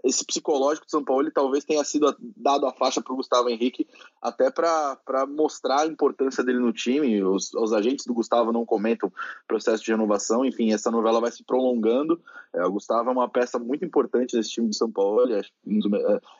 esse 0.03 0.25
psicológico 0.25 0.85
de 0.85 0.91
São 0.91 1.03
Paulo 1.03 1.23
ele 1.23 1.31
talvez 1.31 1.63
tenha 1.63 1.83
sido 1.83 2.15
dado 2.35 2.65
a 2.65 2.73
faixa 2.73 3.01
para 3.01 3.13
o 3.13 3.15
Gustavo 3.15 3.49
Henrique 3.49 3.87
até 4.21 4.51
para 4.51 5.25
mostrar 5.27 5.81
a 5.81 5.87
importância 5.87 6.43
dele 6.43 6.59
no 6.59 6.73
time. 6.73 7.23
Os, 7.23 7.53
os, 7.53 7.73
agentes 7.73 8.05
do 8.05 8.13
Gustavo 8.13 8.51
não 8.51 8.65
comentam 8.65 9.11
processo 9.47 9.83
de 9.83 9.91
renovação. 9.91 10.45
Enfim, 10.45 10.73
essa 10.73 10.91
novela 10.91 11.21
vai 11.21 11.31
se 11.31 11.43
prolongando. 11.43 12.21
É, 12.53 12.63
o 12.65 12.71
Gustavo 12.71 13.09
é 13.09 13.13
uma 13.13 13.29
peça 13.29 13.57
muito 13.57 13.85
importante 13.85 14.35
nesse 14.35 14.51
time 14.51 14.69
de 14.69 14.77
São 14.77 14.91
Paulo. 14.91 15.33
É, 15.33 15.41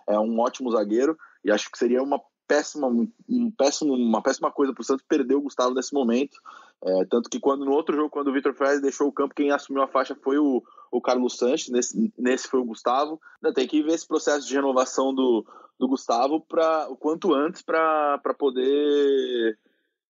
é 0.08 0.20
um 0.20 0.40
ótimo 0.40 0.72
zagueiro 0.72 1.18
e 1.44 1.52
acho 1.52 1.72
que 1.72 1.78
seria 1.78 2.04
uma 2.04 2.22
péssima, 2.48 2.88
um 2.88 3.52
péssimo, 3.52 3.94
uma 3.94 4.24
péssima 4.24 4.52
coisa 4.52 4.74
para 4.74 4.82
o 4.82 4.84
Santos 4.84 5.06
perder 5.08 5.36
o 5.36 5.42
Gustavo 5.42 5.76
nesse 5.76 5.94
momento. 5.94 6.38
É, 6.82 7.06
tanto 7.06 7.30
que 7.30 7.40
quando 7.40 7.66
no 7.66 7.72
outro 7.72 7.96
jogo, 7.96 8.10
quando 8.10 8.30
o 8.30 8.34
Vitor 8.34 8.54
Ferraz 8.54 8.82
deixou 8.82 9.08
o 9.08 9.12
campo, 9.12 9.36
quem 9.36 9.52
assumiu 9.52 9.84
a 9.84 9.88
faixa 9.88 10.16
foi 10.16 10.38
o, 10.38 10.64
o 10.92 11.02
Carlos 11.02 11.38
Sanches, 11.38 11.70
nesse, 11.70 12.14
nesse 12.18 12.48
foi 12.48 12.60
o 12.60 12.66
Gustavo. 12.66 13.20
Tem 13.54 13.68
que 13.68 13.84
ver 13.84 13.94
esse 13.94 14.08
processo 14.08 14.48
de 14.48 14.56
renovação 14.56 15.14
do, 15.14 15.46
do 15.78 15.88
Gustavo 15.88 16.40
para 16.42 16.88
o 16.90 16.96
quanto 16.96 17.34
antes 17.34 17.62
para 17.62 18.20
poder 18.38 19.58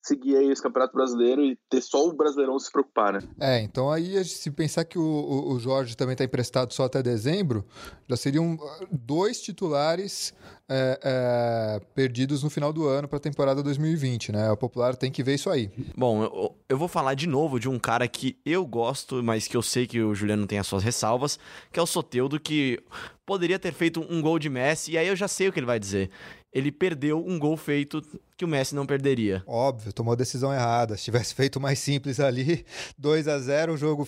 seguir 0.01 0.37
aí 0.37 0.49
esse 0.49 0.61
Campeonato 0.61 0.93
Brasileiro 0.93 1.43
e 1.43 1.57
ter 1.69 1.81
só 1.81 2.07
o 2.07 2.13
Brasileirão 2.13 2.57
se 2.57 2.71
preocupar, 2.71 3.13
né? 3.13 3.19
É, 3.39 3.61
então 3.61 3.91
aí 3.91 4.23
se 4.23 4.49
pensar 4.49 4.85
que 4.85 4.97
o, 4.97 5.51
o, 5.51 5.59
Jorge 5.59 5.95
também 5.95 6.13
está 6.13 6.23
emprestado 6.23 6.73
só 6.73 6.85
até 6.85 7.03
dezembro, 7.03 7.65
já 8.07 8.15
seriam 8.15 8.57
dois 8.91 9.41
titulares 9.41 10.33
é, 10.69 10.99
é, 11.03 11.81
perdidos 11.93 12.43
no 12.43 12.49
final 12.49 12.71
do 12.71 12.87
ano 12.87 13.07
para 13.07 13.17
a 13.17 13.21
temporada 13.21 13.61
2020, 13.61 14.31
né? 14.31 14.51
O 14.51 14.57
Popular 14.57 14.95
tem 14.95 15.11
que 15.11 15.23
ver 15.23 15.35
isso 15.35 15.49
aí. 15.49 15.69
Bom, 15.97 16.23
eu, 16.23 16.55
eu, 16.69 16.77
vou 16.77 16.87
falar 16.87 17.15
de 17.15 17.27
novo 17.27 17.59
de 17.59 17.67
um 17.67 17.79
cara 17.79 18.07
que 18.07 18.37
eu 18.45 18.65
gosto, 18.65 19.21
mas 19.23 19.47
que 19.47 19.57
eu 19.57 19.61
sei 19.61 19.87
que 19.87 20.01
o 20.01 20.13
Juliano 20.15 20.47
tem 20.47 20.59
as 20.59 20.67
suas 20.67 20.83
ressalvas, 20.83 21.39
que 21.71 21.79
é 21.79 21.83
o 21.83 21.87
Soteudo, 21.87 22.39
que 22.39 22.79
poderia 23.25 23.59
ter 23.59 23.73
feito 23.73 24.05
um 24.09 24.21
gol 24.21 24.39
de 24.39 24.49
Messi, 24.49 24.93
e 24.93 24.97
aí 24.97 25.07
eu 25.07 25.15
já 25.15 25.27
sei 25.27 25.47
o 25.47 25.53
que 25.53 25.59
ele 25.59 25.65
vai 25.65 25.79
dizer. 25.79 26.09
Ele 26.51 26.71
perdeu 26.71 27.23
um 27.25 27.37
gol 27.37 27.55
feito 27.55 28.01
que 28.35 28.43
o 28.43 28.47
Messi 28.47 28.73
não 28.73 28.85
perderia. 28.85 29.43
Óbvio, 29.45 29.93
tomou 29.93 30.13
a 30.13 30.15
decisão 30.15 30.53
errada. 30.53 30.97
Se 30.97 31.03
tivesse 31.03 31.35
feito 31.35 31.59
mais 31.59 31.77
simples 31.77 32.19
ali, 32.19 32.65
2 32.97 33.27
a 33.27 33.37
0 33.37 33.73
o 33.73 33.77
jogo 33.77 34.07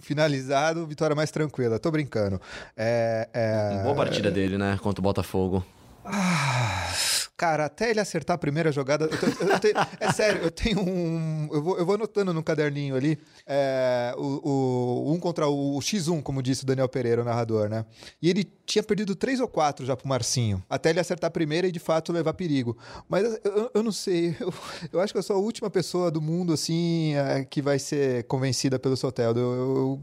finalizado, 0.00 0.86
vitória 0.86 1.16
mais 1.16 1.30
tranquila. 1.30 1.78
Tô 1.78 1.90
brincando. 1.90 2.40
É, 2.76 3.28
é... 3.32 3.82
Boa 3.82 3.94
partida 3.94 4.30
dele, 4.30 4.58
né? 4.58 4.78
Contra 4.82 5.00
o 5.00 5.02
Botafogo. 5.02 5.64
Ah, 6.04 6.90
cara, 7.38 7.66
até 7.66 7.90
ele 7.90 8.00
acertar 8.00 8.34
a 8.34 8.38
primeira 8.38 8.72
jogada. 8.72 9.04
Eu 9.04 9.28
eu, 9.40 9.48
eu 9.48 9.60
tenho, 9.60 9.74
é 10.00 10.12
sério, 10.12 10.42
eu 10.42 10.50
tenho 10.50 10.80
um. 10.80 11.48
Eu 11.52 11.62
vou, 11.62 11.78
eu 11.78 11.86
vou 11.86 11.94
anotando 11.94 12.34
no 12.34 12.42
caderninho 12.42 12.96
ali 12.96 13.16
é, 13.46 14.12
o, 14.18 15.06
o, 15.06 15.12
um 15.14 15.20
contra 15.20 15.46
o, 15.46 15.76
o, 15.76 15.80
X1, 15.80 16.20
como 16.22 16.42
disse 16.42 16.64
o 16.64 16.66
Daniel 16.66 16.88
Pereira, 16.88 17.22
o 17.22 17.24
narrador, 17.24 17.68
né? 17.68 17.86
E 18.20 18.28
ele 18.28 18.44
tinha 18.66 18.82
perdido 18.82 19.14
três 19.14 19.38
ou 19.40 19.46
quatro 19.46 19.86
já 19.86 19.96
pro 19.96 20.08
Marcinho, 20.08 20.62
até 20.68 20.90
ele 20.90 20.98
acertar 20.98 21.28
a 21.28 21.30
primeira 21.30 21.68
e 21.68 21.72
de 21.72 21.78
fato 21.78 22.12
levar 22.12 22.34
perigo. 22.34 22.76
Mas 23.08 23.24
eu, 23.44 23.70
eu 23.72 23.82
não 23.82 23.92
sei, 23.92 24.36
eu, 24.40 24.52
eu 24.92 25.00
acho 25.00 25.12
que 25.12 25.18
eu 25.18 25.22
sou 25.22 25.36
a 25.36 25.38
última 25.38 25.70
pessoa 25.70 26.10
do 26.10 26.20
mundo, 26.20 26.52
assim, 26.52 27.14
é, 27.14 27.44
que 27.44 27.62
vai 27.62 27.78
ser 27.78 28.24
convencida 28.24 28.78
pelo 28.80 28.96
Soteldo. 28.96 29.38
Eu, 29.38 29.46
eu 29.46 30.00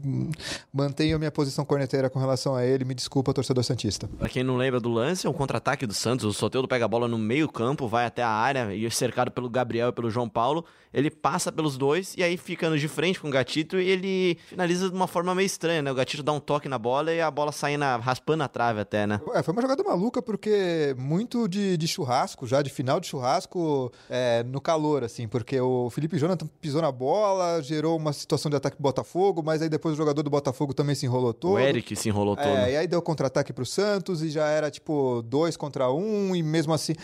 mantenho 0.72 1.16
a 1.16 1.18
minha 1.18 1.30
posição 1.30 1.64
corneteira 1.64 2.08
com 2.08 2.18
relação 2.18 2.56
a 2.56 2.64
ele. 2.64 2.84
Me 2.84 2.94
desculpa, 2.94 3.34
torcedor 3.34 3.62
Santista. 3.62 4.08
Pra 4.18 4.28
quem 4.28 4.42
não 4.42 4.56
lembra 4.56 4.80
do 4.80 4.88
lance, 4.88 5.26
é 5.26 5.30
um 5.30 5.34
contra-ataque 5.34 5.86
do 5.86 5.92
Santos. 5.94 6.24
O 6.24 6.32
Soteldo 6.32 6.66
pega 6.66 6.86
a 6.86 6.88
bola 6.88 7.06
no 7.06 7.18
meio-campo, 7.26 7.88
vai 7.88 8.06
até 8.06 8.22
a 8.22 8.28
área 8.28 8.74
e 8.74 8.86
é 8.86 8.90
cercado 8.90 9.30
pelo 9.30 9.50
Gabriel 9.50 9.88
e 9.88 9.92
pelo 9.92 10.10
João 10.10 10.28
Paulo. 10.28 10.64
Ele 10.94 11.10
passa 11.10 11.52
pelos 11.52 11.76
dois 11.76 12.14
e 12.16 12.22
aí 12.22 12.38
ficando 12.38 12.78
de 12.78 12.88
frente 12.88 13.20
com 13.20 13.28
o 13.28 13.30
Gatito 13.30 13.78
e 13.78 13.86
ele 13.86 14.38
finaliza 14.46 14.88
de 14.88 14.94
uma 14.94 15.06
forma 15.06 15.34
meio 15.34 15.44
estranha, 15.44 15.82
né? 15.82 15.92
O 15.92 15.94
Gatito 15.94 16.22
dá 16.22 16.32
um 16.32 16.40
toque 16.40 16.70
na 16.70 16.78
bola 16.78 17.12
e 17.12 17.20
a 17.20 17.30
bola 17.30 17.52
sai 17.52 17.76
na, 17.76 17.96
raspando 17.96 18.42
a 18.42 18.48
trave 18.48 18.80
até, 18.80 19.06
né? 19.06 19.20
É, 19.34 19.42
foi 19.42 19.52
uma 19.52 19.60
jogada 19.60 19.82
maluca 19.82 20.22
porque 20.22 20.94
muito 20.98 21.46
de, 21.48 21.76
de 21.76 21.86
churrasco, 21.86 22.46
já 22.46 22.62
de 22.62 22.70
final 22.70 22.98
de 22.98 23.08
churrasco, 23.08 23.92
é, 24.08 24.42
no 24.44 24.58
calor, 24.58 25.04
assim, 25.04 25.28
porque 25.28 25.60
o 25.60 25.90
Felipe 25.90 26.16
Jonathan 26.16 26.46
pisou 26.60 26.80
na 26.80 26.90
bola, 26.90 27.60
gerou 27.62 27.96
uma 27.96 28.14
situação 28.14 28.48
de 28.48 28.56
ataque 28.56 28.76
Botafogo, 28.80 29.42
mas 29.42 29.60
aí 29.60 29.68
depois 29.68 29.94
o 29.94 29.96
jogador 29.96 30.22
do 30.22 30.30
Botafogo 30.30 30.72
também 30.72 30.94
se 30.94 31.04
enrolou 31.04 31.34
todo. 31.34 31.54
O 31.54 31.58
Eric 31.58 31.94
se 31.94 32.08
enrolou 32.08 32.36
todo. 32.36 32.46
É, 32.46 32.72
e 32.72 32.76
aí 32.76 32.86
deu 32.86 33.02
contra-ataque 33.02 33.52
pro 33.52 33.66
Santos 33.66 34.22
e 34.22 34.30
já 34.30 34.48
era 34.48 34.70
tipo 34.70 35.22
dois 35.22 35.56
contra 35.56 35.90
um, 35.90 36.34
e 36.34 36.42
mesmo 36.42 36.72
assim, 36.72 36.94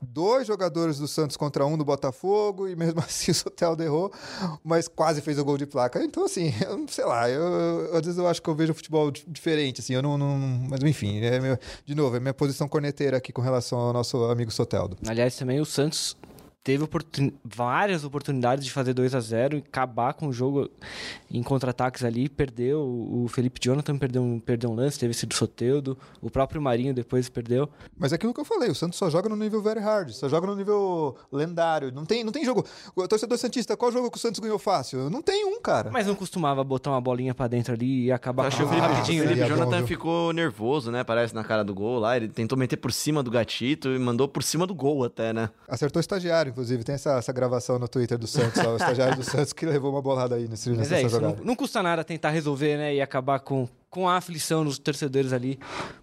dois 0.00 0.46
jogadores 0.46 0.98
do 0.98 1.08
Santos 1.08 1.36
contra 1.36 1.66
um 1.66 1.76
do 1.76 1.84
Botafogo, 1.84 2.68
e 2.68 2.76
mesmo 2.76 3.00
assim 3.04 3.30
o 3.30 3.34
Soteldo 3.34 3.82
errou, 3.82 4.12
mas 4.64 4.88
quase 4.88 5.20
fez 5.20 5.38
o 5.38 5.44
gol 5.44 5.58
de 5.58 5.66
placa. 5.66 6.02
Então, 6.02 6.24
assim, 6.24 6.52
eu, 6.64 6.86
sei 6.88 7.04
lá, 7.04 7.28
eu, 7.28 7.42
eu, 7.42 7.96
às 7.96 8.02
vezes 8.02 8.18
eu 8.18 8.26
acho 8.26 8.42
que 8.42 8.48
eu 8.48 8.54
vejo 8.54 8.74
futebol 8.74 9.10
diferente, 9.10 9.80
assim, 9.80 9.94
eu 9.94 10.02
não. 10.02 10.18
não 10.18 10.38
mas 10.68 10.82
enfim, 10.82 11.20
é 11.20 11.40
meu, 11.40 11.58
de 11.84 11.94
novo, 11.94 12.16
é 12.16 12.20
minha 12.20 12.34
posição 12.34 12.68
corneteira 12.68 13.16
aqui 13.16 13.32
com 13.32 13.42
relação 13.42 13.78
ao 13.78 13.92
nosso 13.92 14.24
amigo 14.24 14.50
Soteldo. 14.50 14.96
Aliás, 15.06 15.36
também 15.36 15.60
o 15.60 15.64
Santos 15.64 16.16
teve 16.64 16.84
oportun... 16.84 17.32
várias 17.44 18.04
oportunidades 18.04 18.64
de 18.64 18.70
fazer 18.70 18.94
2 18.94 19.14
a 19.14 19.20
0 19.20 19.56
e 19.56 19.58
acabar 19.58 20.14
com 20.14 20.28
o 20.28 20.32
jogo 20.32 20.70
em 21.30 21.42
contra-ataques 21.42 22.04
ali, 22.04 22.28
perdeu, 22.28 22.80
o 22.80 23.26
Felipe 23.28 23.58
Jonathan 23.60 23.96
perdeu 23.98 24.22
um, 24.22 24.38
perdeu 24.38 24.70
um 24.70 24.74
lance, 24.74 24.98
teve 24.98 25.10
esse 25.10 25.26
do 25.26 25.34
Soteudo, 25.34 25.98
o 26.20 26.30
próprio 26.30 26.60
Marinho 26.60 26.94
depois 26.94 27.28
perdeu. 27.28 27.68
Mas 27.98 28.12
é 28.12 28.16
aquilo 28.16 28.32
que 28.32 28.40
eu 28.40 28.44
falei, 28.44 28.70
o 28.70 28.74
Santos 28.74 28.98
só 28.98 29.10
joga 29.10 29.28
no 29.28 29.36
nível 29.36 29.62
very 29.62 29.80
hard, 29.80 30.10
só 30.10 30.28
joga 30.28 30.46
no 30.46 30.54
nível 30.54 31.16
lendário, 31.32 31.90
não 31.90 32.04
tem, 32.04 32.22
não 32.22 32.32
tem 32.32 32.44
jogo, 32.44 32.64
o 32.94 33.08
torcedor 33.08 33.38
Santista, 33.38 33.76
qual 33.76 33.90
jogo 33.90 34.10
que 34.10 34.16
o 34.16 34.20
Santos 34.20 34.38
ganhou 34.38 34.58
fácil? 34.58 35.10
Não 35.10 35.22
tem 35.22 35.44
um, 35.44 35.60
cara. 35.60 35.90
Mas 35.90 36.06
não 36.06 36.14
costumava 36.14 36.62
botar 36.62 36.90
uma 36.90 37.00
bolinha 37.00 37.34
para 37.34 37.48
dentro 37.48 37.74
ali 37.74 38.04
e 38.04 38.12
acabar 38.12 38.50
com 38.50 38.62
o 38.62 38.68
Felipe, 38.68 38.86
rapidinho. 38.86 39.24
O 39.24 39.28
Felipe 39.28 39.48
Jonathan 39.48 39.80
bom, 39.80 39.86
ficou 39.86 40.32
nervoso, 40.32 40.90
né, 40.90 41.02
parece 41.02 41.34
na 41.34 41.42
cara 41.42 41.64
do 41.64 41.74
gol 41.74 41.98
lá, 41.98 42.16
ele 42.16 42.28
tentou 42.28 42.56
meter 42.56 42.76
por 42.76 42.92
cima 42.92 43.22
do 43.22 43.30
gatito 43.30 43.88
e 43.88 43.98
mandou 43.98 44.28
por 44.28 44.42
cima 44.42 44.66
do 44.66 44.74
gol 44.74 45.04
até, 45.04 45.32
né? 45.32 45.50
Acertou 45.66 45.98
o 45.98 46.02
estagiário, 46.02 46.51
inclusive, 46.52 46.84
tem 46.84 46.94
essa, 46.94 47.18
essa 47.18 47.32
gravação 47.32 47.78
no 47.78 47.88
Twitter 47.88 48.16
do 48.16 48.26
Santos, 48.26 48.64
ó, 48.64 48.74
o 48.74 48.76
estagiário 48.76 49.16
do 49.16 49.24
Santos 49.24 49.52
que 49.52 49.66
levou 49.66 49.90
uma 49.90 50.00
bolada 50.00 50.36
aí 50.36 50.46
nesse, 50.46 50.70
nessa 50.70 50.96
é, 50.96 51.08
jogada. 51.08 51.36
Não, 51.38 51.44
não, 51.44 51.56
custa 51.56 51.82
nada 51.82 52.04
tentar 52.04 52.30
resolver, 52.30 52.76
né? 52.76 52.94
E 52.94 53.00
acabar 53.00 53.40
com, 53.40 53.68
com 53.92 54.08
a 54.08 54.16
aflição 54.16 54.64
dos 54.64 54.78
torcedores 54.78 55.34
ali. 55.34 55.58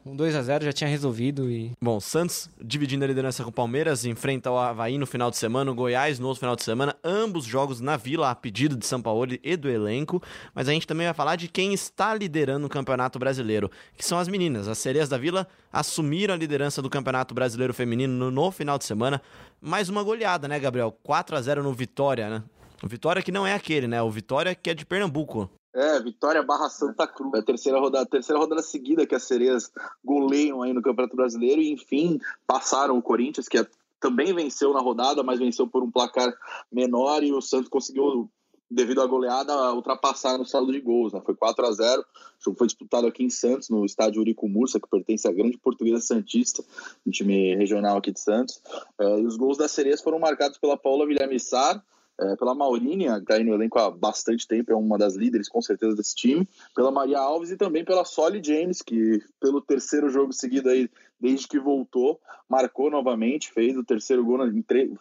Um 0.05 0.15
2 0.15 0.35
a 0.35 0.43
0 0.43 0.63
já 0.65 0.71
tinha 0.71 0.87
resolvido 0.87 1.49
e... 1.49 1.71
Bom, 1.81 1.99
Santos 1.99 2.47
dividindo 2.61 3.03
a 3.03 3.07
liderança 3.07 3.43
com 3.43 3.49
o 3.49 3.51
Palmeiras, 3.51 4.05
enfrenta 4.05 4.51
o 4.51 4.59
Havaí 4.59 4.99
no 4.99 5.07
final 5.07 5.31
de 5.31 5.37
semana, 5.37 5.71
o 5.71 5.73
Goiás 5.73 6.19
no 6.19 6.27
outro 6.27 6.39
final 6.39 6.55
de 6.55 6.61
semana, 6.61 6.95
ambos 7.03 7.45
jogos 7.45 7.81
na 7.81 7.97
Vila, 7.97 8.29
a 8.29 8.35
pedido 8.35 8.77
de 8.77 8.85
São 8.85 9.01
Paulo 9.01 9.35
e 9.43 9.57
do 9.57 9.67
elenco, 9.67 10.21
mas 10.53 10.69
a 10.69 10.71
gente 10.71 10.85
também 10.85 11.07
vai 11.07 11.15
falar 11.15 11.35
de 11.35 11.47
quem 11.47 11.73
está 11.73 12.13
liderando 12.13 12.67
o 12.67 12.69
Campeonato 12.69 13.17
Brasileiro, 13.17 13.71
que 13.97 14.05
são 14.05 14.19
as 14.19 14.27
meninas. 14.27 14.67
As 14.67 14.77
Sereias 14.77 15.09
da 15.09 15.17
Vila 15.17 15.47
assumiram 15.73 16.35
a 16.35 16.37
liderança 16.37 16.83
do 16.83 16.91
Campeonato 16.91 17.33
Brasileiro 17.33 17.73
Feminino 17.73 18.29
no, 18.29 18.51
final 18.51 18.77
de 18.77 18.85
semana, 18.85 19.19
mais 19.59 19.89
uma 19.89 20.03
goleada, 20.03 20.47
né, 20.47 20.59
Gabriel? 20.59 20.95
4 21.01 21.35
a 21.35 21.41
0 21.41 21.63
no 21.63 21.73
Vitória, 21.73 22.29
né? 22.29 22.43
O 22.83 22.87
Vitória 22.87 23.23
que 23.23 23.31
não 23.31 23.47
é 23.47 23.55
aquele, 23.55 23.87
né? 23.87 23.99
O 23.99 24.11
Vitória 24.11 24.53
que 24.53 24.69
é 24.69 24.75
de 24.75 24.85
Pernambuco. 24.85 25.49
É, 25.73 25.99
Vitória 25.99 26.41
barra 26.41 26.69
Santa 26.69 27.07
Cruz. 27.07 27.33
É 27.35 27.39
a 27.39 27.43
terceira 27.43 27.79
rodada, 27.79 28.05
terceira 28.05 28.39
rodada 28.39 28.61
seguida 28.61 29.05
que 29.05 29.15
as 29.15 29.23
sereias 29.23 29.71
goleiam 30.03 30.61
aí 30.61 30.73
no 30.73 30.81
Campeonato 30.81 31.15
Brasileiro 31.15 31.61
e, 31.61 31.71
enfim, 31.71 32.19
passaram 32.47 32.97
o 32.97 33.01
Corinthians, 33.01 33.47
que 33.47 33.57
é, 33.57 33.67
também 33.99 34.33
venceu 34.33 34.73
na 34.73 34.79
rodada, 34.79 35.21
mas 35.23 35.39
venceu 35.39 35.67
por 35.67 35.83
um 35.83 35.91
placar 35.91 36.33
menor 36.71 37.23
e 37.23 37.31
o 37.31 37.41
Santos 37.41 37.69
conseguiu 37.69 38.29
devido 38.69 39.01
à 39.01 39.07
goleada, 39.07 39.73
ultrapassar 39.73 40.37
no 40.37 40.45
saldo 40.45 40.71
de 40.71 40.79
gols. 40.79 41.11
Né? 41.11 41.21
Foi 41.25 41.35
4 41.35 41.65
a 41.65 41.71
0 41.71 42.01
O 42.01 42.05
jogo 42.43 42.57
foi 42.57 42.67
disputado 42.67 43.07
aqui 43.07 43.23
em 43.23 43.29
Santos, 43.29 43.69
no 43.69 43.83
estádio 43.83 44.21
Urico 44.21 44.47
Mursa, 44.47 44.79
que 44.79 44.87
pertence 44.87 45.27
à 45.27 45.31
grande 45.31 45.57
portuguesa 45.57 46.01
Santista, 46.01 46.63
um 47.05 47.09
time 47.09 47.55
regional 47.55 47.97
aqui 47.97 48.11
de 48.11 48.19
Santos. 48.19 48.61
É, 48.99 49.19
e 49.19 49.25
os 49.25 49.37
gols 49.37 49.57
das 49.57 49.71
sereias 49.71 50.01
foram 50.01 50.19
marcados 50.19 50.57
pela 50.59 50.77
Paula 50.77 51.07
Villamissar, 51.07 51.83
é, 52.19 52.35
pela 52.35 52.53
Maurínia, 52.53 53.15
que 53.15 53.21
está 53.21 53.35
aí 53.35 53.43
no 53.43 53.53
elenco 53.53 53.79
há 53.79 53.89
bastante 53.89 54.47
tempo, 54.47 54.71
é 54.71 54.75
uma 54.75 54.97
das 54.97 55.15
líderes 55.15 55.47
com 55.47 55.61
certeza 55.61 55.95
desse 55.95 56.15
time, 56.15 56.47
pela 56.75 56.91
Maria 56.91 57.19
Alves 57.19 57.49
e 57.49 57.57
também 57.57 57.85
pela 57.85 58.03
Solly 58.03 58.41
James, 58.43 58.81
que 58.81 59.23
pelo 59.39 59.61
terceiro 59.61 60.09
jogo 60.09 60.33
seguido 60.33 60.69
aí, 60.69 60.89
desde 61.19 61.47
que 61.47 61.59
voltou, 61.59 62.19
marcou 62.47 62.89
novamente, 62.91 63.51
fez 63.51 63.77
o 63.77 63.83
terceiro 63.83 64.25
gol, 64.25 64.39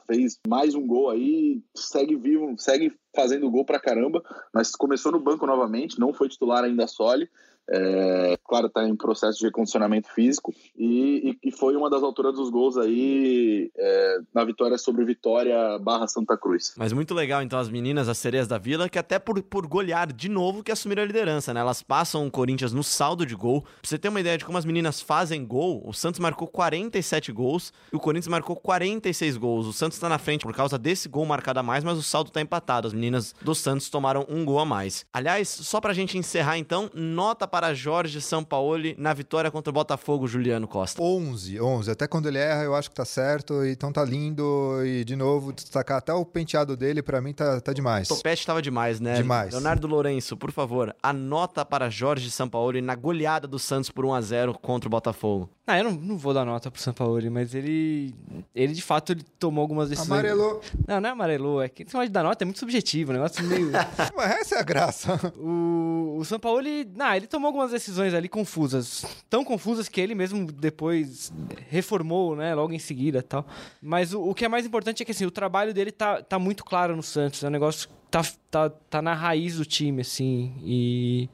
fez 0.06 0.38
mais 0.46 0.74
um 0.74 0.86
gol 0.86 1.10
aí, 1.10 1.60
segue 1.74 2.16
vivo, 2.16 2.54
segue 2.56 2.92
fazendo 3.14 3.50
gol 3.50 3.64
pra 3.64 3.80
caramba, 3.80 4.22
mas 4.52 4.70
começou 4.72 5.10
no 5.10 5.20
banco 5.20 5.46
novamente, 5.46 5.98
não 5.98 6.12
foi 6.12 6.28
titular 6.28 6.62
ainda 6.62 6.84
a 6.84 6.88
Soli, 6.88 7.28
é, 7.70 8.38
claro, 8.44 8.68
está 8.68 8.86
em 8.88 8.96
processo 8.96 9.38
de 9.38 9.44
recondicionamento 9.44 10.08
físico 10.14 10.54
e, 10.76 11.36
e, 11.42 11.48
e, 11.48 11.52
foi 11.52 11.76
uma 11.76 11.90
das 11.90 12.02
autoras 12.02 12.34
dos 12.34 12.48
gols 12.50 12.78
aí 12.78 13.70
é, 13.76 14.18
na 14.34 14.44
vitória 14.44 14.78
sobre 14.78 15.04
Vitória 15.04 15.78
barra 15.78 16.06
Santa 16.06 16.36
Cruz. 16.36 16.74
Mas 16.76 16.92
muito 16.92 17.14
legal, 17.14 17.42
então, 17.42 17.58
as 17.58 17.68
meninas, 17.68 18.08
as 18.08 18.16
sereias 18.16 18.48
da 18.48 18.56
Vila, 18.56 18.88
que 18.88 18.98
até 18.98 19.18
por, 19.18 19.42
por 19.42 19.66
golear 19.66 20.12
de 20.12 20.28
novo 20.28 20.62
que 20.62 20.72
assumiram 20.72 21.02
a 21.02 21.06
liderança, 21.06 21.52
né? 21.52 21.60
Elas 21.60 21.82
passam 21.82 22.26
o 22.26 22.30
Corinthians 22.30 22.72
no 22.72 22.82
saldo 22.82 23.26
de 23.26 23.34
gol. 23.34 23.62
Pra 23.62 23.70
você 23.82 23.98
ter 23.98 24.08
uma 24.08 24.20
ideia 24.20 24.38
de 24.38 24.44
como 24.44 24.56
as 24.56 24.64
meninas 24.64 25.00
fazem 25.00 25.44
gol, 25.44 25.82
o 25.84 25.92
Santos 25.92 26.20
marcou 26.20 26.48
47 26.48 27.32
gols 27.32 27.72
e 27.92 27.96
o 27.96 28.00
Corinthians 28.00 28.28
marcou 28.28 28.56
46 28.56 29.36
gols. 29.36 29.66
O 29.66 29.72
Santos 29.72 29.96
está 29.96 30.08
na 30.08 30.18
frente 30.18 30.42
por 30.42 30.54
causa 30.54 30.78
desse 30.78 31.08
gol 31.08 31.26
marcado 31.26 31.60
a 31.60 31.62
mais, 31.62 31.84
mas 31.84 31.98
o 31.98 32.02
saldo 32.02 32.28
está 32.28 32.40
empatado. 32.40 32.86
As 32.86 32.94
meninas 32.94 33.34
do 33.42 33.54
Santos 33.54 33.90
tomaram 33.90 34.24
um 34.28 34.44
gol 34.44 34.58
a 34.58 34.64
mais. 34.64 35.04
Aliás, 35.12 35.48
só 35.48 35.80
pra 35.80 35.92
gente 35.92 36.16
encerrar 36.16 36.56
então, 36.56 36.90
nota 36.94 37.46
para 37.46 37.57
para 37.58 37.74
Jorge 37.74 38.20
Sampaoli 38.20 38.94
na 38.96 39.12
vitória 39.12 39.50
contra 39.50 39.68
o 39.68 39.74
Botafogo, 39.74 40.28
Juliano 40.28 40.68
Costa? 40.68 41.02
11, 41.02 41.60
11. 41.60 41.90
Até 41.90 42.06
quando 42.06 42.28
ele 42.28 42.38
erra, 42.38 42.62
eu 42.62 42.72
acho 42.72 42.88
que 42.88 42.94
tá 42.94 43.04
certo. 43.04 43.64
Então 43.64 43.92
tá 43.92 44.04
lindo. 44.04 44.80
E, 44.86 45.04
de 45.04 45.16
novo, 45.16 45.52
destacar 45.52 45.98
até 45.98 46.12
o 46.14 46.24
penteado 46.24 46.76
dele, 46.76 47.02
para 47.02 47.20
mim, 47.20 47.32
tá, 47.32 47.60
tá 47.60 47.72
demais. 47.72 48.08
O 48.08 48.14
topete 48.14 48.46
tava 48.46 48.62
demais, 48.62 49.00
né? 49.00 49.16
Demais. 49.16 49.50
Leonardo 49.50 49.88
Lourenço, 49.88 50.36
por 50.36 50.52
favor, 50.52 50.94
a 51.02 51.12
nota 51.12 51.64
para 51.64 51.90
Jorge 51.90 52.30
Sampaoli 52.30 52.80
na 52.80 52.94
goleada 52.94 53.48
do 53.48 53.58
Santos 53.58 53.90
por 53.90 54.04
1 54.04 54.14
a 54.14 54.20
0 54.20 54.54
contra 54.60 54.86
o 54.86 54.90
Botafogo. 54.90 55.50
Ah, 55.66 55.76
eu 55.76 55.84
não, 55.84 55.92
não 55.92 56.16
vou 56.16 56.32
dar 56.32 56.46
nota 56.46 56.70
pro 56.70 56.80
Sampaoli, 56.80 57.28
mas 57.28 57.54
ele... 57.54 58.14
Ele, 58.54 58.72
de 58.72 58.80
fato, 58.80 59.12
ele 59.12 59.22
tomou 59.38 59.60
algumas 59.60 59.90
decisões... 59.90 60.10
Amarelou. 60.10 60.62
Não, 60.86 60.98
não 60.98 61.08
é 61.10 61.12
amarelou. 61.12 61.60
É 61.60 61.68
que 61.68 61.82
esse 61.82 61.92
negócio 61.92 62.08
de 62.08 62.12
dar 62.14 62.22
nota 62.22 62.42
é 62.42 62.46
muito 62.46 62.58
subjetivo. 62.58 63.10
Um 63.10 63.16
negócio 63.16 63.44
meio... 63.44 63.70
mas 64.16 64.30
essa 64.30 64.54
é 64.54 64.60
a 64.60 64.62
graça. 64.62 65.20
O, 65.36 66.16
o 66.18 66.24
Sampaoli... 66.24 66.90
Não, 66.96 67.12
ele 67.12 67.26
tomou 67.26 67.47
tomou 67.48 67.62
algumas 67.62 67.70
decisões 67.70 68.14
ali 68.14 68.28
confusas. 68.28 69.04
Tão 69.28 69.44
confusas 69.44 69.88
que 69.88 70.00
ele 70.00 70.14
mesmo 70.14 70.46
depois 70.52 71.32
reformou, 71.68 72.36
né? 72.36 72.54
Logo 72.54 72.72
em 72.72 72.78
seguida 72.78 73.22
tal. 73.22 73.46
Mas 73.80 74.12
o, 74.12 74.22
o 74.22 74.34
que 74.34 74.44
é 74.44 74.48
mais 74.48 74.66
importante 74.66 75.02
é 75.02 75.06
que 75.06 75.12
assim, 75.12 75.26
o 75.26 75.30
trabalho 75.30 75.72
dele 75.72 75.90
tá, 75.90 76.22
tá 76.22 76.38
muito 76.38 76.64
claro 76.64 76.94
no 76.94 77.02
Santos. 77.02 77.42
É 77.42 77.48
um 77.48 77.50
negócio 77.50 77.88
tá, 78.10 78.22
tá, 78.50 78.70
tá 78.70 79.02
na 79.02 79.14
raiz 79.14 79.56
do 79.56 79.64
time, 79.64 80.00
assim. 80.00 80.54
E, 80.62 81.28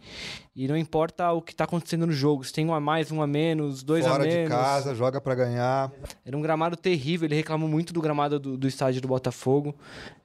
e 0.55 0.69
não 0.69 0.77
importa 0.77 1.33
o 1.33 1.41
que 1.41 1.55
tá 1.55 1.65
acontecendo 1.65 2.07
no 2.07 2.13
jogo. 2.13 2.45
Se 2.45 2.53
tem 2.53 2.67
um 2.67 2.75
a 2.75 2.81
mais, 2.81 3.11
um 3.11 3.23
a 3.23 3.27
menos, 3.27 3.83
dois 3.83 4.07
Fora 4.07 4.25
a 4.25 4.27
menos. 4.27 4.45
de 4.45 4.49
casa, 4.49 4.95
joga 4.95 5.21
pra 5.21 5.35
ganhar. 5.35 5.93
Era 6.25 6.37
um 6.37 6.41
gramado 6.41 6.77
terrível. 6.77 7.27
Ele 7.27 7.37
reclamou 7.37 7.69
muito 7.69 7.93
do 7.93 8.01
gramado 8.01 8.39
do, 8.39 8.57
do 8.57 8.67
estádio 8.67 9.01
do 9.01 9.09
Botafogo. 9.09 9.75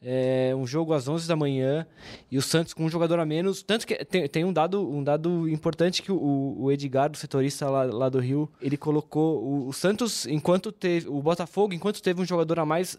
É 0.02 0.54
um 0.56 0.66
jogo 0.66 0.94
às 0.94 1.08
11 1.08 1.28
da 1.28 1.36
manhã. 1.36 1.86
E 2.32 2.38
o 2.38 2.42
Santos 2.42 2.74
com 2.74 2.86
um 2.86 2.90
jogador 2.90 3.20
a 3.20 3.26
menos. 3.26 3.62
Tanto 3.62 3.86
que 3.86 4.04
tem, 4.06 4.28
tem 4.28 4.44
um, 4.44 4.54
dado, 4.54 4.88
um 4.88 5.04
dado 5.04 5.48
importante 5.50 6.02
que 6.02 6.12
o, 6.12 6.56
o 6.60 6.72
Edgar, 6.72 7.12
o 7.12 7.18
setorista 7.18 7.70
lá, 7.70 7.84
lá 7.84 8.10
do 8.10 8.20
Rio, 8.20 8.50
ele 8.62 8.78
colocou. 8.78 9.44
O, 9.44 9.68
o 9.68 9.74
Santos, 9.74 10.26
enquanto 10.26 10.72
teve. 10.72 11.08
O 11.08 11.22
Botafogo, 11.22 11.74
enquanto 11.74 12.02
teve 12.02 12.22
um 12.22 12.26
jogador 12.26 12.60
a 12.60 12.66
mais, 12.66 12.98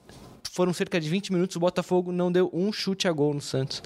foram 0.53 0.73
cerca 0.73 1.01
de 1.01 1.09
20 1.09 1.33
minutos. 1.33 1.57
O 1.57 1.61
Botafogo 1.61 2.13
não 2.13 2.31
deu 2.31 2.51
um 2.53 2.73
chute 2.73 3.07
a 3.09 3.13
gol 3.13 3.35
no 3.35 3.41
Santos. 3.41 3.83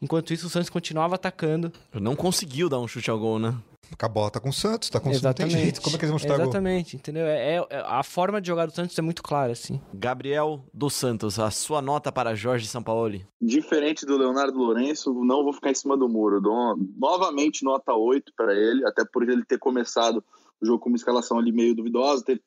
Enquanto 0.00 0.32
isso, 0.32 0.46
o 0.46 0.50
Santos 0.50 0.68
continuava 0.68 1.14
atacando. 1.14 1.72
Não 1.94 2.16
conseguiu 2.16 2.68
dar 2.68 2.80
um 2.80 2.88
chute 2.88 3.10
ao 3.10 3.18
gol, 3.18 3.38
né? 3.38 3.54
A 4.00 4.08
bola 4.08 4.30
tá 4.30 4.40
com 4.40 4.48
o 4.48 4.52
Santos, 4.52 4.88
tá 4.88 4.98
com 4.98 5.10
o 5.10 5.12
Santos. 5.12 5.22
Não 5.22 5.32
tem 5.34 5.46
Exatamente. 5.46 5.64
jeito. 5.64 5.82
Como 5.82 5.94
é 5.94 5.98
que 5.98 6.04
eles 6.04 6.10
vão 6.10 6.18
chutar 6.18 6.36
gol? 6.36 6.44
Exatamente, 6.46 6.96
entendeu? 6.96 7.26
É, 7.26 7.56
é- 7.56 7.84
a 7.86 8.02
forma 8.02 8.40
de 8.40 8.46
jogar 8.48 8.66
do 8.66 8.72
Santos 8.74 8.98
é 8.98 9.02
muito 9.02 9.22
clara, 9.22 9.52
assim. 9.52 9.80
Gabriel 9.92 10.64
dos 10.72 10.94
Santos, 10.94 11.38
a 11.38 11.50
sua 11.50 11.82
nota 11.82 12.10
para 12.10 12.34
Jorge 12.34 12.66
Sampaoli. 12.66 13.26
Diferente 13.40 14.06
do 14.06 14.16
Leonardo 14.16 14.56
Lourenço, 14.58 15.12
não 15.22 15.44
vou 15.44 15.52
ficar 15.52 15.70
em 15.70 15.74
cima 15.74 15.96
do 15.96 16.08
muro. 16.08 16.40
Dou 16.40 16.74
novamente 16.98 17.64
nota 17.64 17.92
8 17.94 18.32
para 18.36 18.54
ele, 18.54 18.84
até 18.86 19.04
por 19.04 19.28
ele 19.28 19.44
ter 19.44 19.58
começado 19.58 20.24
o 20.60 20.66
jogo 20.66 20.78
com 20.78 20.88
uma 20.88 20.96
escalação 20.96 21.38
ali 21.38 21.52
meio 21.52 21.74
duvidosa, 21.74 22.24
ter, 22.24 22.40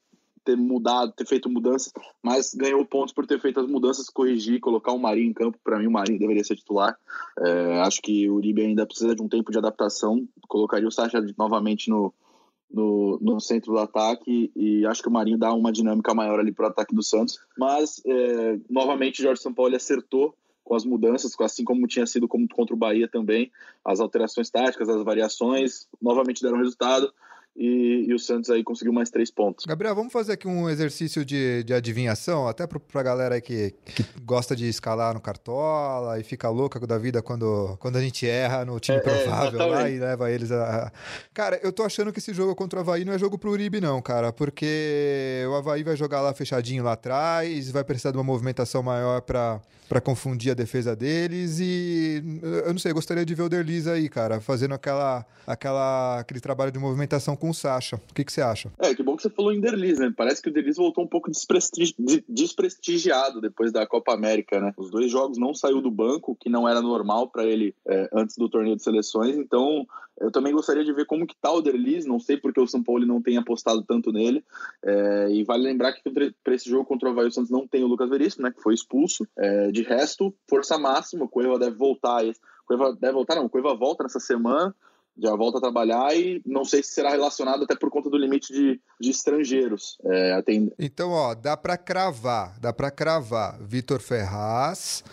ter 0.45 0.55
mudado, 0.55 1.11
ter 1.11 1.25
feito 1.25 1.49
mudanças, 1.49 1.91
mas 2.21 2.53
ganhou 2.53 2.85
pontos 2.85 3.13
por 3.13 3.25
ter 3.25 3.39
feito 3.41 3.59
as 3.59 3.67
mudanças, 3.67 4.09
corrigir, 4.09 4.59
colocar 4.59 4.91
o 4.91 4.99
Marinho 4.99 5.29
em 5.29 5.33
campo. 5.33 5.57
Para 5.63 5.79
mim, 5.79 5.87
o 5.87 5.91
Marinho 5.91 6.19
deveria 6.19 6.43
ser 6.43 6.55
titular. 6.55 6.97
É, 7.39 7.81
acho 7.81 8.01
que 8.01 8.29
o 8.29 8.35
Uribe 8.35 8.61
ainda 8.61 8.85
precisa 8.85 9.15
de 9.15 9.21
um 9.21 9.27
tempo 9.27 9.51
de 9.51 9.57
adaptação. 9.57 10.27
Colocaria 10.47 10.87
o 10.87 10.91
Sacha 10.91 11.19
novamente 11.37 11.89
no, 11.89 12.13
no, 12.71 13.17
no 13.19 13.39
centro 13.41 13.73
do 13.73 13.79
ataque 13.79 14.51
e 14.55 14.85
acho 14.85 15.01
que 15.01 15.09
o 15.09 15.11
Marinho 15.11 15.37
dá 15.37 15.51
uma 15.53 15.71
dinâmica 15.71 16.13
maior 16.13 16.39
ali 16.39 16.51
para 16.51 16.67
o 16.67 16.69
ataque 16.69 16.95
do 16.95 17.03
Santos. 17.03 17.39
Mas, 17.57 18.01
é, 18.05 18.59
novamente, 18.69 19.23
Jorge 19.23 19.41
Sampaoli 19.41 19.75
acertou 19.75 20.35
com 20.63 20.75
as 20.75 20.83
mudanças, 20.83 21.35
assim 21.39 21.63
como 21.63 21.87
tinha 21.87 22.07
sido 22.07 22.27
contra 22.27 22.73
o 22.73 22.77
Bahia 22.77 23.07
também. 23.07 23.51
As 23.83 23.99
alterações 23.99 24.49
táticas, 24.49 24.89
as 24.89 25.03
variações, 25.03 25.87
novamente 26.01 26.41
deram 26.41 26.57
resultado. 26.57 27.13
E, 27.57 28.05
e 28.09 28.13
o 28.13 28.19
Santos 28.19 28.49
aí 28.49 28.63
conseguiu 28.63 28.91
mais 28.91 29.09
três 29.09 29.31
pontos. 29.31 29.65
Gabriel, 29.65 29.95
vamos 29.95 30.11
fazer 30.11 30.33
aqui 30.33 30.45
um 30.45 30.69
exercício 30.69 31.23
de, 31.23 31.63
de 31.63 31.73
adivinhação, 31.73 32.47
até 32.49 32.67
pro, 32.67 32.79
pra 32.81 33.01
galera 33.01 33.35
aí 33.35 33.41
que, 33.41 33.73
que 33.85 34.03
gosta 34.25 34.53
de 34.55 34.67
escalar 34.67 35.13
no 35.13 35.21
Cartola 35.21 36.19
e 36.19 36.23
fica 36.23 36.49
louca 36.49 36.79
da 36.85 36.97
vida 36.97 37.21
quando, 37.21 37.77
quando 37.79 37.95
a 37.95 38.01
gente 38.01 38.27
erra 38.27 38.65
no 38.65 38.77
time 38.79 38.97
É, 38.97 38.99
é, 38.99 39.03
provável 39.03 39.59
lá 39.59 39.65
exatamente. 39.67 39.95
e 39.95 39.99
leva 39.99 40.31
eles 40.31 40.51
a. 40.51 40.87
a- 40.87 40.91
Cara, 41.33 41.57
eu 41.63 41.71
tô 41.71 41.83
achando 41.83 42.11
que 42.11 42.19
esse 42.19 42.33
jogo 42.33 42.53
contra 42.55 42.79
o 42.79 42.81
Havaí 42.81 43.05
não 43.05 43.13
é 43.13 43.17
jogo 43.19 43.37
pro 43.37 43.51
Uribe, 43.51 43.79
não, 43.79 44.01
cara, 44.01 44.33
porque 44.33 45.45
o 45.49 45.53
Havaí 45.55 45.83
vai 45.83 45.95
jogar 45.95 46.21
lá 46.21 46.33
fechadinho 46.33 46.83
lá 46.83 46.91
atrás, 46.93 47.71
vai 47.71 47.83
precisar 47.83 48.11
de 48.11 48.17
uma 48.17 48.23
movimentação 48.23 48.83
maior 48.83 49.21
pra, 49.21 49.61
pra 49.87 50.01
confundir 50.01 50.51
a 50.51 50.55
defesa 50.55 50.95
deles 50.95 51.59
e 51.59 52.21
eu 52.65 52.71
não 52.73 52.79
sei, 52.79 52.91
eu 52.91 52.95
gostaria 52.95 53.25
de 53.25 53.33
ver 53.33 53.43
o 53.43 53.49
Derlis 53.49 53.87
aí, 53.87 54.09
cara, 54.09 54.39
fazendo 54.41 54.73
aquela, 54.73 55.25
aquela, 55.47 56.19
aquele 56.19 56.39
trabalho 56.41 56.71
de 56.71 56.79
movimentação 56.79 57.35
com 57.35 57.44
o 57.49 57.53
Sacha. 57.53 57.95
O 57.95 58.13
que, 58.13 58.23
que 58.23 58.31
você 58.31 58.41
acha? 58.41 58.71
É, 58.79 58.93
que 58.93 59.03
bom 59.03 59.15
que 59.15 59.23
você 59.23 59.29
falou 59.29 59.51
em 59.53 59.59
Derlis, 59.59 59.99
né? 59.99 60.13
Parece 60.15 60.41
que 60.41 60.49
o 60.49 60.53
Derlis 60.53 60.77
voltou 60.77 61.03
um 61.03 61.07
pouco 61.07 61.29
desprestigi- 61.29 61.95
de- 61.97 62.23
desprestigiado 62.27 63.41
depois 63.41 63.71
da 63.71 63.85
Copa 63.85 64.13
América, 64.13 64.59
né? 64.59 64.73
Os 64.77 64.89
dois 64.89 65.11
jogos 65.11 65.37
não 65.37 65.53
saiu 65.53 65.81
do 65.81 65.91
banco, 65.91 66.35
que 66.39 66.49
não 66.49 66.67
era 66.67 66.81
normal 66.81 67.27
para 67.29 67.45
ele 67.45 67.75
é, 67.87 68.09
antes 68.13 68.37
do 68.37 68.49
torneio 68.49 68.75
de 68.75 68.83
seleções. 68.83 69.35
Então, 69.37 69.85
eu 70.19 70.31
também 70.31 70.53
gostaria 70.53 70.83
de 70.83 70.93
ver 70.93 71.05
como 71.05 71.27
que 71.27 71.35
tá 71.35 71.51
o 71.51 71.61
Derlis. 71.61 72.05
Não 72.05 72.19
sei 72.19 72.37
porque 72.37 72.59
o 72.59 72.67
São 72.67 72.83
Paulo 72.83 73.05
não 73.05 73.21
tem 73.21 73.37
apostado 73.37 73.83
tanto 73.83 74.11
nele. 74.11 74.43
É, 74.83 75.29
e 75.31 75.43
vale 75.43 75.63
lembrar 75.63 75.93
que 75.93 76.01
para 76.43 76.55
esse 76.55 76.69
jogo 76.69 76.85
contra 76.85 77.09
o 77.09 77.11
Havaí, 77.11 77.27
o 77.27 77.31
Santos 77.31 77.51
não 77.51 77.67
tem 77.67 77.83
o 77.83 77.87
Lucas 77.87 78.09
Veríssimo, 78.09 78.43
né? 78.43 78.51
Que 78.51 78.61
foi 78.61 78.73
expulso. 78.73 79.27
É, 79.37 79.71
de 79.71 79.83
resto, 79.83 80.33
força 80.47 80.77
máxima. 80.77 81.25
O 81.25 81.29
Cueva 81.29 81.59
deve 81.59 81.75
voltar. 81.75 82.23
O 82.25 82.93
deve 82.93 83.13
voltar, 83.13 83.35
não. 83.35 83.45
O 83.45 83.77
volta 83.77 84.03
nessa 84.03 84.19
semana 84.19 84.73
já 85.17 85.35
volta 85.35 85.57
a 85.57 85.61
trabalhar 85.61 86.15
e 86.15 86.41
não 86.45 86.65
sei 86.65 86.83
se 86.83 86.91
será 86.91 87.11
relacionado 87.11 87.63
até 87.63 87.75
por 87.75 87.89
conta 87.89 88.09
do 88.09 88.17
limite 88.17 88.51
de, 88.51 88.79
de 88.99 89.09
estrangeiros. 89.09 89.97
É, 90.03 90.41
tem, 90.41 90.71
Então, 90.77 91.11
ó, 91.11 91.33
dá 91.33 91.55
pra 91.55 91.77
cravar, 91.77 92.59
dá 92.59 92.73
pra 92.73 92.91
cravar 92.91 93.57
Vitor 93.61 94.01
Ferraz, 94.01 95.03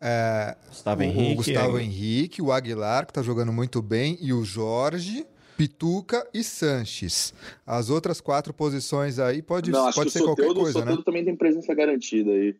é, 0.00 0.56
Gustavo 0.68 1.00
o, 1.00 1.04
Henrique, 1.04 1.32
o 1.32 1.36
Gustavo 1.36 1.78
é. 1.78 1.82
Henrique, 1.82 2.42
o 2.42 2.52
Aguilar, 2.52 3.06
que 3.06 3.12
tá 3.12 3.22
jogando 3.22 3.52
muito 3.52 3.82
bem, 3.82 4.18
e 4.20 4.32
o 4.32 4.44
Jorge, 4.44 5.26
Pituca 5.56 6.26
e 6.32 6.44
Sanches. 6.44 7.34
As 7.66 7.90
outras 7.90 8.20
quatro 8.20 8.54
posições 8.54 9.18
aí 9.18 9.42
pode, 9.42 9.70
não, 9.70 9.86
acho 9.86 9.96
pode 9.96 10.10
que 10.10 10.18
ser 10.18 10.22
o 10.22 10.26
qualquer 10.26 10.50
o 10.50 10.54
coisa, 10.54 10.78
né? 10.78 10.84
Soteldo 10.84 11.02
também 11.02 11.24
tem 11.24 11.34
presença 11.34 11.74
garantida 11.74 12.30
aí. 12.30 12.54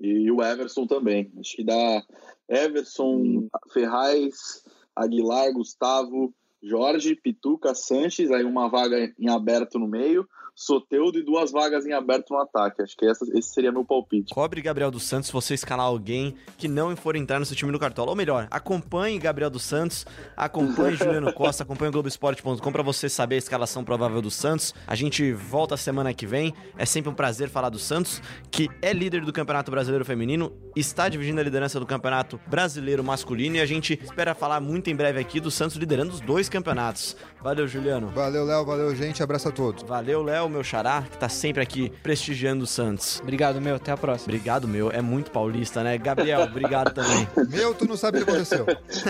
E 0.00 0.30
o 0.30 0.40
Everson 0.40 0.86
também. 0.86 1.32
Acho 1.40 1.56
que 1.56 1.64
dá 1.64 2.02
Everson, 2.48 3.48
Ferraz, 3.72 4.62
Aguilar, 5.02 5.52
Gustavo, 5.52 6.34
Jorge, 6.62 7.14
Pituca, 7.14 7.74
Sanches, 7.74 8.30
aí 8.30 8.44
uma 8.44 8.68
vaga 8.68 9.12
em 9.18 9.28
aberto 9.28 9.78
no 9.78 9.86
meio, 9.86 10.28
Soteudo 10.58 11.20
e 11.20 11.22
duas 11.22 11.52
vagas 11.52 11.86
em 11.86 11.92
aberto 11.92 12.30
no 12.34 12.40
ataque. 12.40 12.82
Acho 12.82 12.96
que 12.96 13.06
essa, 13.06 13.24
esse 13.38 13.50
seria 13.50 13.70
meu 13.70 13.84
palpite. 13.84 14.34
Cobre 14.34 14.60
Gabriel 14.60 14.90
dos 14.90 15.04
Santos 15.04 15.28
se 15.28 15.32
você 15.32 15.54
escalar 15.54 15.86
alguém 15.86 16.34
que 16.56 16.66
não 16.66 16.96
for 16.96 17.14
entrar 17.14 17.38
no 17.38 17.46
seu 17.46 17.54
time 17.54 17.70
do 17.70 17.78
Cartola. 17.78 18.10
Ou 18.10 18.16
melhor, 18.16 18.48
acompanhe 18.50 19.20
Gabriel 19.20 19.50
dos 19.50 19.62
Santos, 19.62 20.04
acompanhe 20.36 20.96
Juliano 20.98 21.32
Costa, 21.32 21.62
acompanhe 21.62 21.90
o 21.90 21.92
Globoesporte.com 21.92 22.72
para 22.72 22.82
você 22.82 23.08
saber 23.08 23.36
a 23.36 23.38
escalação 23.38 23.84
provável 23.84 24.20
do 24.20 24.32
Santos. 24.32 24.74
A 24.84 24.96
gente 24.96 25.32
volta 25.32 25.76
semana 25.76 26.12
que 26.12 26.26
vem. 26.26 26.52
É 26.76 26.84
sempre 26.84 27.08
um 27.08 27.14
prazer 27.14 27.48
falar 27.48 27.68
do 27.68 27.78
Santos, 27.78 28.20
que 28.50 28.68
é 28.82 28.92
líder 28.92 29.24
do 29.24 29.32
Campeonato 29.32 29.70
Brasileiro 29.70 30.04
Feminino, 30.04 30.52
está 30.74 31.08
dividindo 31.08 31.40
a 31.40 31.44
liderança 31.44 31.78
do 31.78 31.86
Campeonato 31.86 32.40
Brasileiro 32.48 33.04
Masculino 33.04 33.56
e 33.56 33.60
a 33.60 33.66
gente 33.66 33.96
espera 34.02 34.34
falar 34.34 34.60
muito 34.60 34.90
em 34.90 34.96
breve 34.96 35.20
aqui 35.20 35.38
do 35.38 35.52
Santos 35.52 35.76
liderando 35.76 36.12
os 36.12 36.20
dois 36.20 36.48
campeonatos. 36.48 37.16
Valeu, 37.42 37.66
Juliano. 37.68 38.08
Valeu, 38.08 38.44
Léo, 38.44 38.64
valeu, 38.64 38.94
gente, 38.94 39.22
abraço 39.22 39.48
a 39.48 39.52
todos. 39.52 39.82
Valeu, 39.84 40.22
Léo, 40.22 40.48
meu 40.48 40.64
xará, 40.64 41.02
que 41.02 41.16
tá 41.16 41.28
sempre 41.28 41.62
aqui 41.62 41.90
prestigiando 42.02 42.64
o 42.64 42.66
Santos. 42.66 43.20
Obrigado, 43.22 43.60
meu. 43.60 43.76
Até 43.76 43.92
a 43.92 43.96
próxima. 43.96 44.32
Obrigado, 44.32 44.66
meu. 44.66 44.90
É 44.90 45.00
muito 45.00 45.30
paulista, 45.30 45.82
né? 45.82 45.96
Gabriel, 45.96 46.42
obrigado 46.42 46.92
também. 46.92 47.28
Meu, 47.48 47.74
tu 47.74 47.86
não 47.86 47.96
sabe 47.96 48.18
o 48.18 48.24
que 48.24 48.30
aconteceu. 48.30 48.66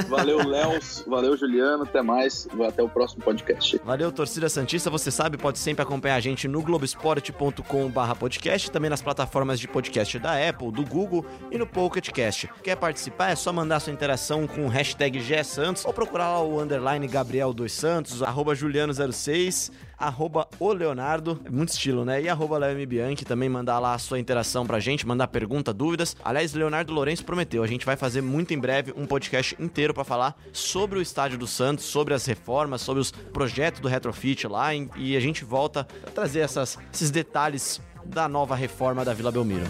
Valeu, 0.09 0.47
Léo. 0.47 0.79
Valeu, 1.07 1.37
Juliano. 1.37 1.83
Até 1.83 2.03
mais. 2.03 2.47
Até 2.67 2.83
o 2.83 2.89
próximo 2.89 3.23
podcast. 3.23 3.81
Valeu, 3.85 4.13
torcida 4.13 4.49
Santista. 4.49 4.91
Você 4.91 5.11
sabe, 5.11 5.37
pode 5.37 5.59
sempre 5.59 5.83
acompanhar 5.83 6.17
a 6.17 6.21
gente 6.21 6.47
no 6.47 6.63
globesport.com/barra 6.63 8.15
podcast, 8.15 8.71
também 8.71 8.91
nas 8.91 9.03
plataformas 9.03 9.59
de 9.59 9.67
podcast 9.67 10.19
da 10.19 10.49
Apple, 10.49 10.71
do 10.71 10.85
Google 10.85 11.25
e 11.51 11.59
no 11.59 11.67
Pocket 11.67 12.11
Cast. 12.11 12.49
Quer 12.63 12.77
participar? 12.77 13.31
É 13.31 13.37
só 13.37 13.53
mandar 13.53 13.81
sua 13.81 13.93
interação 13.93 14.47
com 14.47 14.67
o 14.67 14.69
hashtag 14.69 15.19
GSantos 15.19 15.85
ou 15.85 15.93
procurar 15.93 16.31
lá 16.31 16.43
o 16.43 16.61
underline 16.61 17.07
Gabriel 17.07 17.53
dos 17.53 17.73
Santos, 17.73 18.18
arroba 18.23 18.55
Juliano06, 18.55 19.71
arroba 19.99 20.47
o 20.59 20.73
Leonardo, 20.73 21.41
é 21.45 21.51
muito 21.51 21.71
estilo, 21.71 22.05
né? 22.05 22.23
E 22.23 22.29
arroba 22.29 22.59
Léo 22.59 22.73
M. 22.73 22.87
Bianchi, 22.87 23.25
também 23.25 23.49
mandar 23.49 23.79
lá 23.79 23.95
a 23.95 23.99
sua 23.99 24.19
interação 24.19 24.67
pra 24.67 24.81
gente, 24.81 25.07
mandar 25.07 25.29
pergunta, 25.29 25.73
dúvidas. 25.73 26.17
Aliás, 26.25 26.53
Leonardo 26.55 26.93
Lourenço 26.93 27.25
prometeu, 27.25 27.63
a 27.63 27.67
gente 27.67 27.85
vai 27.87 27.97
fazer 27.97 28.21
muito 28.21 28.53
em 28.55 28.59
breve 28.59 28.93
um 28.97 29.07
podcast 29.07 29.57
inteiro 29.59 29.93
pra 29.93 30.05
falar 30.05 30.37
sobre 30.53 30.99
o 30.99 31.03
estádio 31.03 31.39
do 31.39 31.47
Santos, 31.47 31.85
sobre 31.85 32.15
as 32.15 32.25
reformas, 32.27 32.81
sobre 32.81 33.01
os 33.01 33.11
projetos 33.11 33.81
do 33.81 33.89
Retrofit 33.89 34.47
lá, 34.47 34.75
e- 34.75 35.17
a 35.17 35.21
gente 35.21 35.45
volta 35.45 35.87
a 36.07 36.11
trazer 36.11 36.41
essas, 36.41 36.79
esses 36.93 37.11
detalhes 37.11 37.81
da 38.05 38.29
nova 38.29 38.55
reforma 38.55 39.05
da 39.05 39.13
Vila 39.13 39.33
Belmiro. 39.33 39.67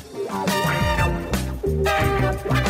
Thank 1.84 2.67